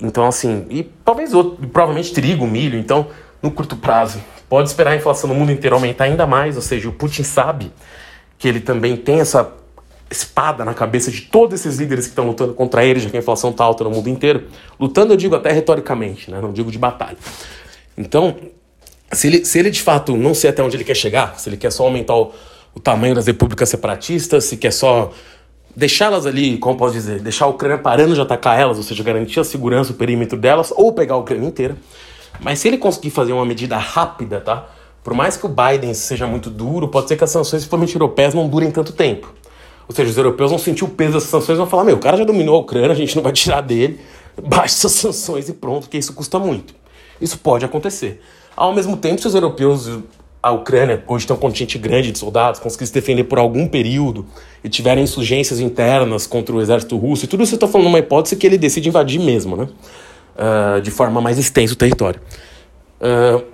Então, 0.00 0.26
assim, 0.26 0.66
e 0.70 0.84
talvez 1.04 1.34
outro, 1.34 1.66
provavelmente 1.68 2.12
trigo, 2.12 2.46
milho. 2.46 2.78
Então, 2.78 3.08
no 3.42 3.50
curto 3.50 3.76
prazo, 3.76 4.20
pode 4.48 4.68
esperar 4.68 4.92
a 4.92 4.96
inflação 4.96 5.28
no 5.28 5.34
mundo 5.34 5.52
inteiro 5.52 5.76
aumentar 5.76 6.04
ainda 6.04 6.26
mais. 6.26 6.56
Ou 6.56 6.62
seja, 6.62 6.88
o 6.88 6.92
Putin 6.92 7.22
sabe 7.22 7.72
que 8.38 8.46
ele 8.46 8.60
também 8.60 8.96
tem 8.96 9.20
essa 9.20 9.52
espada 10.10 10.64
na 10.64 10.72
cabeça 10.72 11.10
de 11.10 11.22
todos 11.22 11.60
esses 11.60 11.78
líderes 11.78 12.06
que 12.06 12.12
estão 12.12 12.26
lutando 12.26 12.54
contra 12.54 12.84
ele, 12.84 13.00
já 13.00 13.10
que 13.10 13.16
a 13.16 13.20
inflação 13.20 13.50
está 13.50 13.64
alta 13.64 13.84
no 13.84 13.90
mundo 13.90 14.08
inteiro. 14.08 14.48
Lutando, 14.78 15.12
eu 15.12 15.16
digo 15.16 15.34
até 15.34 15.52
retoricamente, 15.52 16.30
né? 16.30 16.40
não 16.40 16.52
digo 16.52 16.70
de 16.70 16.78
batalha. 16.78 17.18
Então, 17.96 18.36
se 19.12 19.26
ele, 19.26 19.44
se 19.44 19.58
ele 19.58 19.70
de 19.70 19.82
fato 19.82 20.16
não 20.16 20.34
sei 20.34 20.50
até 20.50 20.62
onde 20.62 20.76
ele 20.76 20.84
quer 20.84 20.94
chegar, 20.94 21.38
se 21.38 21.48
ele 21.48 21.56
quer 21.56 21.70
só 21.70 21.84
aumentar 21.84 22.14
o, 22.14 22.32
o 22.74 22.80
tamanho 22.80 23.14
das 23.14 23.26
repúblicas 23.26 23.68
separatistas, 23.68 24.44
se 24.44 24.56
quer 24.56 24.72
só 24.72 25.12
deixá-las 25.78 26.26
ali, 26.26 26.58
como 26.58 26.76
posso 26.76 26.92
dizer, 26.92 27.20
deixar 27.20 27.44
a 27.44 27.48
Ucrânia 27.48 27.78
parando 27.78 28.12
de 28.12 28.20
atacar 28.20 28.58
elas, 28.58 28.78
ou 28.78 28.82
seja, 28.82 29.00
garantir 29.04 29.38
a 29.38 29.44
segurança, 29.44 29.92
o 29.92 29.94
perímetro 29.94 30.36
delas, 30.36 30.72
ou 30.74 30.92
pegar 30.92 31.14
a 31.14 31.18
Ucrânia 31.18 31.46
inteira. 31.46 31.76
Mas 32.40 32.58
se 32.58 32.66
ele 32.66 32.78
conseguir 32.78 33.10
fazer 33.10 33.32
uma 33.32 33.46
medida 33.46 33.78
rápida, 33.78 34.40
tá? 34.40 34.66
Por 35.04 35.14
mais 35.14 35.36
que 35.36 35.46
o 35.46 35.48
Biden 35.48 35.94
seja 35.94 36.26
muito 36.26 36.50
duro, 36.50 36.88
pode 36.88 37.06
ser 37.06 37.16
que 37.16 37.22
as 37.22 37.30
sanções, 37.30 37.62
principalmente 37.62 37.94
europeias, 37.94 38.34
não 38.34 38.48
durem 38.48 38.72
tanto 38.72 38.92
tempo. 38.92 39.32
Ou 39.88 39.94
seja, 39.94 40.10
os 40.10 40.18
europeus 40.18 40.50
vão 40.50 40.58
sentir 40.58 40.82
o 40.82 40.88
peso 40.88 41.12
dessas 41.12 41.30
sanções 41.30 41.56
e 41.56 41.58
vão 41.58 41.66
falar: 41.68 41.84
meu, 41.84 41.94
o 41.94 42.00
cara 42.00 42.16
já 42.16 42.24
dominou 42.24 42.56
a 42.56 42.58
Ucrânia, 42.58 42.90
a 42.90 42.94
gente 42.94 43.14
não 43.14 43.22
vai 43.22 43.32
tirar 43.32 43.60
dele, 43.60 44.00
baixa 44.42 44.74
essas 44.74 44.92
sanções 44.92 45.48
e 45.48 45.52
pronto, 45.52 45.82
porque 45.82 45.96
isso 45.96 46.12
custa 46.12 46.40
muito. 46.40 46.74
Isso 47.20 47.38
pode 47.38 47.64
acontecer. 47.64 48.20
Ao 48.56 48.74
mesmo 48.74 48.96
tempo, 48.96 49.20
se 49.20 49.28
os 49.28 49.34
europeus, 49.34 49.88
a 50.42 50.52
Ucrânia, 50.52 51.02
hoje 51.06 51.26
tem 51.26 51.34
um 51.34 51.38
contingente 51.38 51.78
grande 51.78 52.12
de 52.12 52.18
soldados, 52.18 52.60
conseguissem 52.60 52.86
se 52.86 52.92
defender 52.92 53.24
por 53.24 53.38
algum 53.38 53.66
período 53.66 54.24
e 54.62 54.68
tiverem 54.68 55.02
insurgências 55.02 55.58
internas 55.58 56.26
contra 56.26 56.54
o 56.54 56.60
exército 56.60 56.96
russo, 56.96 57.24
e 57.24 57.28
tudo 57.28 57.42
isso 57.42 57.54
eu 57.54 57.56
estou 57.56 57.68
falando 57.68 57.86
numa 57.86 57.98
hipótese 57.98 58.36
que 58.36 58.46
ele 58.46 58.56
decide 58.56 58.88
invadir 58.88 59.20
mesmo, 59.20 59.56
né? 59.56 59.68
Uh, 60.36 60.80
de 60.80 60.90
forma 60.90 61.20
mais 61.20 61.38
extensa 61.38 61.72
o 61.72 61.76
território. 61.76 62.20
Uh, 63.00 63.44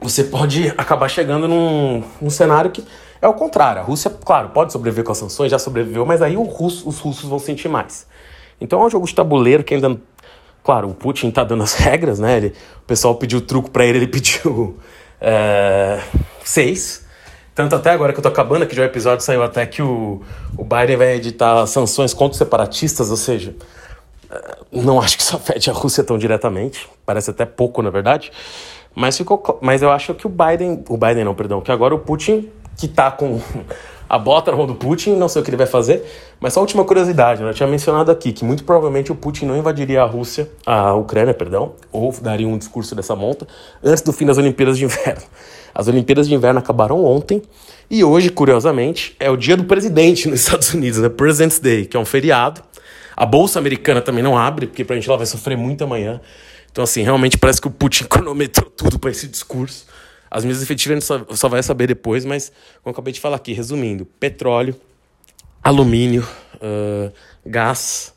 você 0.00 0.24
pode 0.24 0.68
acabar 0.76 1.08
chegando 1.08 1.46
num, 1.46 2.02
num 2.20 2.30
cenário 2.30 2.70
que 2.70 2.84
é 3.22 3.28
o 3.28 3.34
contrário. 3.34 3.80
A 3.80 3.84
Rússia, 3.84 4.10
claro, 4.10 4.48
pode 4.50 4.72
sobreviver 4.72 5.04
com 5.04 5.12
as 5.12 5.18
sanções, 5.18 5.50
já 5.50 5.58
sobreviveu, 5.58 6.04
mas 6.04 6.20
aí 6.20 6.34
russo, 6.34 6.88
os 6.88 6.98
russos 6.98 7.28
vão 7.28 7.38
sentir 7.38 7.68
mais. 7.68 8.06
Então 8.60 8.82
é 8.82 8.86
um 8.86 8.90
jogo 8.90 9.06
de 9.06 9.14
tabuleiro 9.14 9.62
que 9.62 9.74
ainda 9.74 9.96
Claro, 10.68 10.90
o 10.90 10.94
Putin 10.94 11.30
tá 11.30 11.44
dando 11.44 11.62
as 11.62 11.72
regras, 11.80 12.18
né? 12.18 12.36
Ele, 12.36 12.48
o 12.76 12.86
pessoal 12.86 13.14
pediu 13.14 13.40
truco 13.40 13.70
para 13.70 13.86
ele, 13.86 14.00
ele 14.00 14.06
pediu 14.06 14.76
é, 15.20 16.00
seis. 16.44 17.06
Tanto 17.54 17.74
até 17.74 17.90
agora 17.90 18.12
que 18.12 18.18
eu 18.18 18.22
tô 18.22 18.28
acabando, 18.28 18.66
que 18.66 18.76
já 18.76 18.82
o 18.82 18.84
episódio 18.84 19.24
saiu 19.24 19.42
até 19.42 19.66
que 19.66 19.82
o, 19.82 20.22
o 20.56 20.64
Biden 20.64 20.96
vai 20.96 21.14
editar 21.16 21.66
sanções 21.66 22.14
contra 22.14 22.32
os 22.32 22.38
separatistas, 22.38 23.10
ou 23.10 23.16
seja, 23.16 23.54
é, 24.30 24.58
não 24.70 25.00
acho 25.00 25.16
que 25.16 25.22
isso 25.22 25.34
afete 25.34 25.68
a 25.68 25.72
Rússia 25.72 26.04
tão 26.04 26.16
diretamente, 26.16 26.88
parece 27.04 27.30
até 27.30 27.44
pouco, 27.44 27.82
na 27.82 27.90
verdade. 27.90 28.30
Mas, 28.94 29.16
ficou, 29.16 29.58
mas 29.60 29.82
eu 29.82 29.90
acho 29.90 30.14
que 30.14 30.26
o 30.26 30.30
Biden, 30.30 30.84
o 30.88 30.96
Biden 30.96 31.24
não, 31.24 31.34
perdão, 31.34 31.60
que 31.60 31.70
agora 31.70 31.94
o 31.94 31.98
Putin, 31.98 32.48
que 32.76 32.86
tá 32.86 33.10
com 33.10 33.40
a 34.08 34.18
bota 34.18 34.50
na 34.50 34.56
mão 34.56 34.66
do 34.66 34.74
Putin, 34.74 35.16
não 35.16 35.28
sei 35.28 35.42
o 35.42 35.44
que 35.44 35.50
ele 35.50 35.56
vai 35.56 35.66
fazer. 35.66 36.02
Mas 36.40 36.54
só 36.54 36.60
última 36.60 36.84
curiosidade, 36.84 37.42
né? 37.42 37.50
eu 37.50 37.54
tinha 37.54 37.68
mencionado 37.68 38.10
aqui 38.10 38.32
que 38.32 38.44
muito 38.44 38.64
provavelmente 38.64 39.12
o 39.12 39.14
Putin 39.14 39.46
não 39.46 39.56
invadiria 39.56 40.02
a 40.02 40.06
Rússia, 40.06 40.48
a 40.64 40.94
Ucrânia, 40.94 41.34
perdão, 41.34 41.72
ou 41.92 42.12
daria 42.22 42.48
um 42.48 42.56
discurso 42.56 42.94
dessa 42.94 43.14
monta 43.14 43.46
antes 43.82 44.02
do 44.02 44.12
fim 44.12 44.24
das 44.24 44.38
Olimpíadas 44.38 44.78
de 44.78 44.84
Inverno. 44.84 45.22
As 45.74 45.86
Olimpíadas 45.88 46.26
de 46.26 46.34
Inverno 46.34 46.58
acabaram 46.58 47.04
ontem 47.04 47.42
e 47.90 48.02
hoje, 48.02 48.30
curiosamente, 48.30 49.14
é 49.20 49.30
o 49.30 49.36
dia 49.36 49.56
do 49.56 49.64
presidente 49.64 50.28
nos 50.28 50.40
Estados 50.40 50.74
Unidos, 50.74 50.98
né? 50.98 51.08
President's 51.08 51.58
Day, 51.58 51.86
que 51.86 51.96
é 51.96 52.00
um 52.00 52.04
feriado. 52.04 52.62
A 53.16 53.26
bolsa 53.26 53.58
americana 53.58 54.00
também 54.00 54.22
não 54.22 54.36
abre, 54.36 54.66
porque 54.66 54.84
pra 54.84 54.94
gente 54.96 55.08
lá 55.08 55.16
vai 55.16 55.26
sofrer 55.26 55.56
muito 55.56 55.84
amanhã. 55.84 56.20
Então, 56.70 56.84
assim, 56.84 57.02
realmente 57.02 57.36
parece 57.36 57.60
que 57.60 57.66
o 57.66 57.70
Putin 57.70 58.04
cronometrou 58.10 58.70
tudo 58.70 58.98
para 58.98 59.10
esse 59.10 59.26
discurso. 59.26 59.86
As 60.30 60.44
medidas 60.44 60.62
efetivas 60.62 61.10
a 61.10 61.16
gente 61.18 61.36
só, 61.36 61.48
vai 61.48 61.62
saber 61.62 61.86
depois, 61.86 62.24
mas 62.24 62.50
como 62.82 62.90
eu 62.90 62.92
acabei 62.92 63.12
de 63.12 63.20
falar 63.20 63.36
aqui, 63.36 63.52
resumindo: 63.52 64.04
petróleo, 64.04 64.76
alumínio, 65.62 66.26
uh, 66.56 67.12
gás 67.44 68.14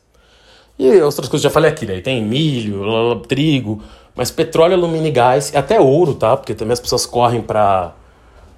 e 0.78 1.00
outras 1.00 1.28
coisas 1.28 1.30
que 1.30 1.36
eu 1.36 1.40
já 1.40 1.50
falei 1.50 1.70
aqui, 1.70 1.86
né? 1.86 2.00
Tem 2.00 2.22
milho, 2.22 3.20
trigo, 3.28 3.82
mas 4.14 4.30
petróleo, 4.30 4.74
alumínio 4.74 5.08
e 5.08 5.12
gás, 5.12 5.52
e 5.52 5.56
até 5.56 5.80
ouro, 5.80 6.14
tá? 6.14 6.36
Porque 6.36 6.54
também 6.54 6.72
as 6.72 6.80
pessoas 6.80 7.06
correm 7.06 7.40
para 7.40 7.94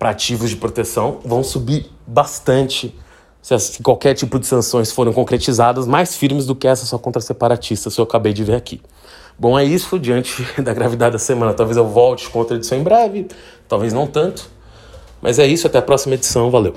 ativos 0.01 0.51
de 0.51 0.57
proteção, 0.57 1.21
vão 1.25 1.43
subir 1.43 1.91
bastante 2.07 2.95
se 3.43 3.83
qualquer 3.83 4.15
tipo 4.15 4.39
de 4.39 4.47
sanções 4.47 4.91
forem 4.91 5.13
concretizadas, 5.13 5.87
mais 5.87 6.17
firmes 6.17 6.47
do 6.47 6.55
que 6.55 6.67
essa 6.67 6.87
só 6.87 6.97
contra 6.97 7.21
separatistas 7.21 7.95
que 7.95 8.01
eu 8.01 8.05
acabei 8.05 8.33
de 8.33 8.43
ver 8.43 8.55
aqui. 8.55 8.81
Bom, 9.39 9.59
é 9.59 9.65
isso. 9.65 9.99
Diante 9.99 10.43
da 10.61 10.73
gravidade 10.73 11.13
da 11.13 11.19
semana, 11.19 11.53
talvez 11.53 11.77
eu 11.77 11.87
volte 11.87 12.29
com 12.31 12.39
outra 12.39 12.57
edição 12.57 12.79
em 12.79 12.83
breve, 12.83 13.29
talvez 13.69 13.93
não 13.93 14.07
tanto. 14.07 14.49
Mas 15.21 15.39
é 15.39 15.47
isso. 15.47 15.67
Até 15.67 15.79
a 15.79 15.83
próxima 15.83 16.15
edição. 16.15 16.51
Valeu. 16.51 16.75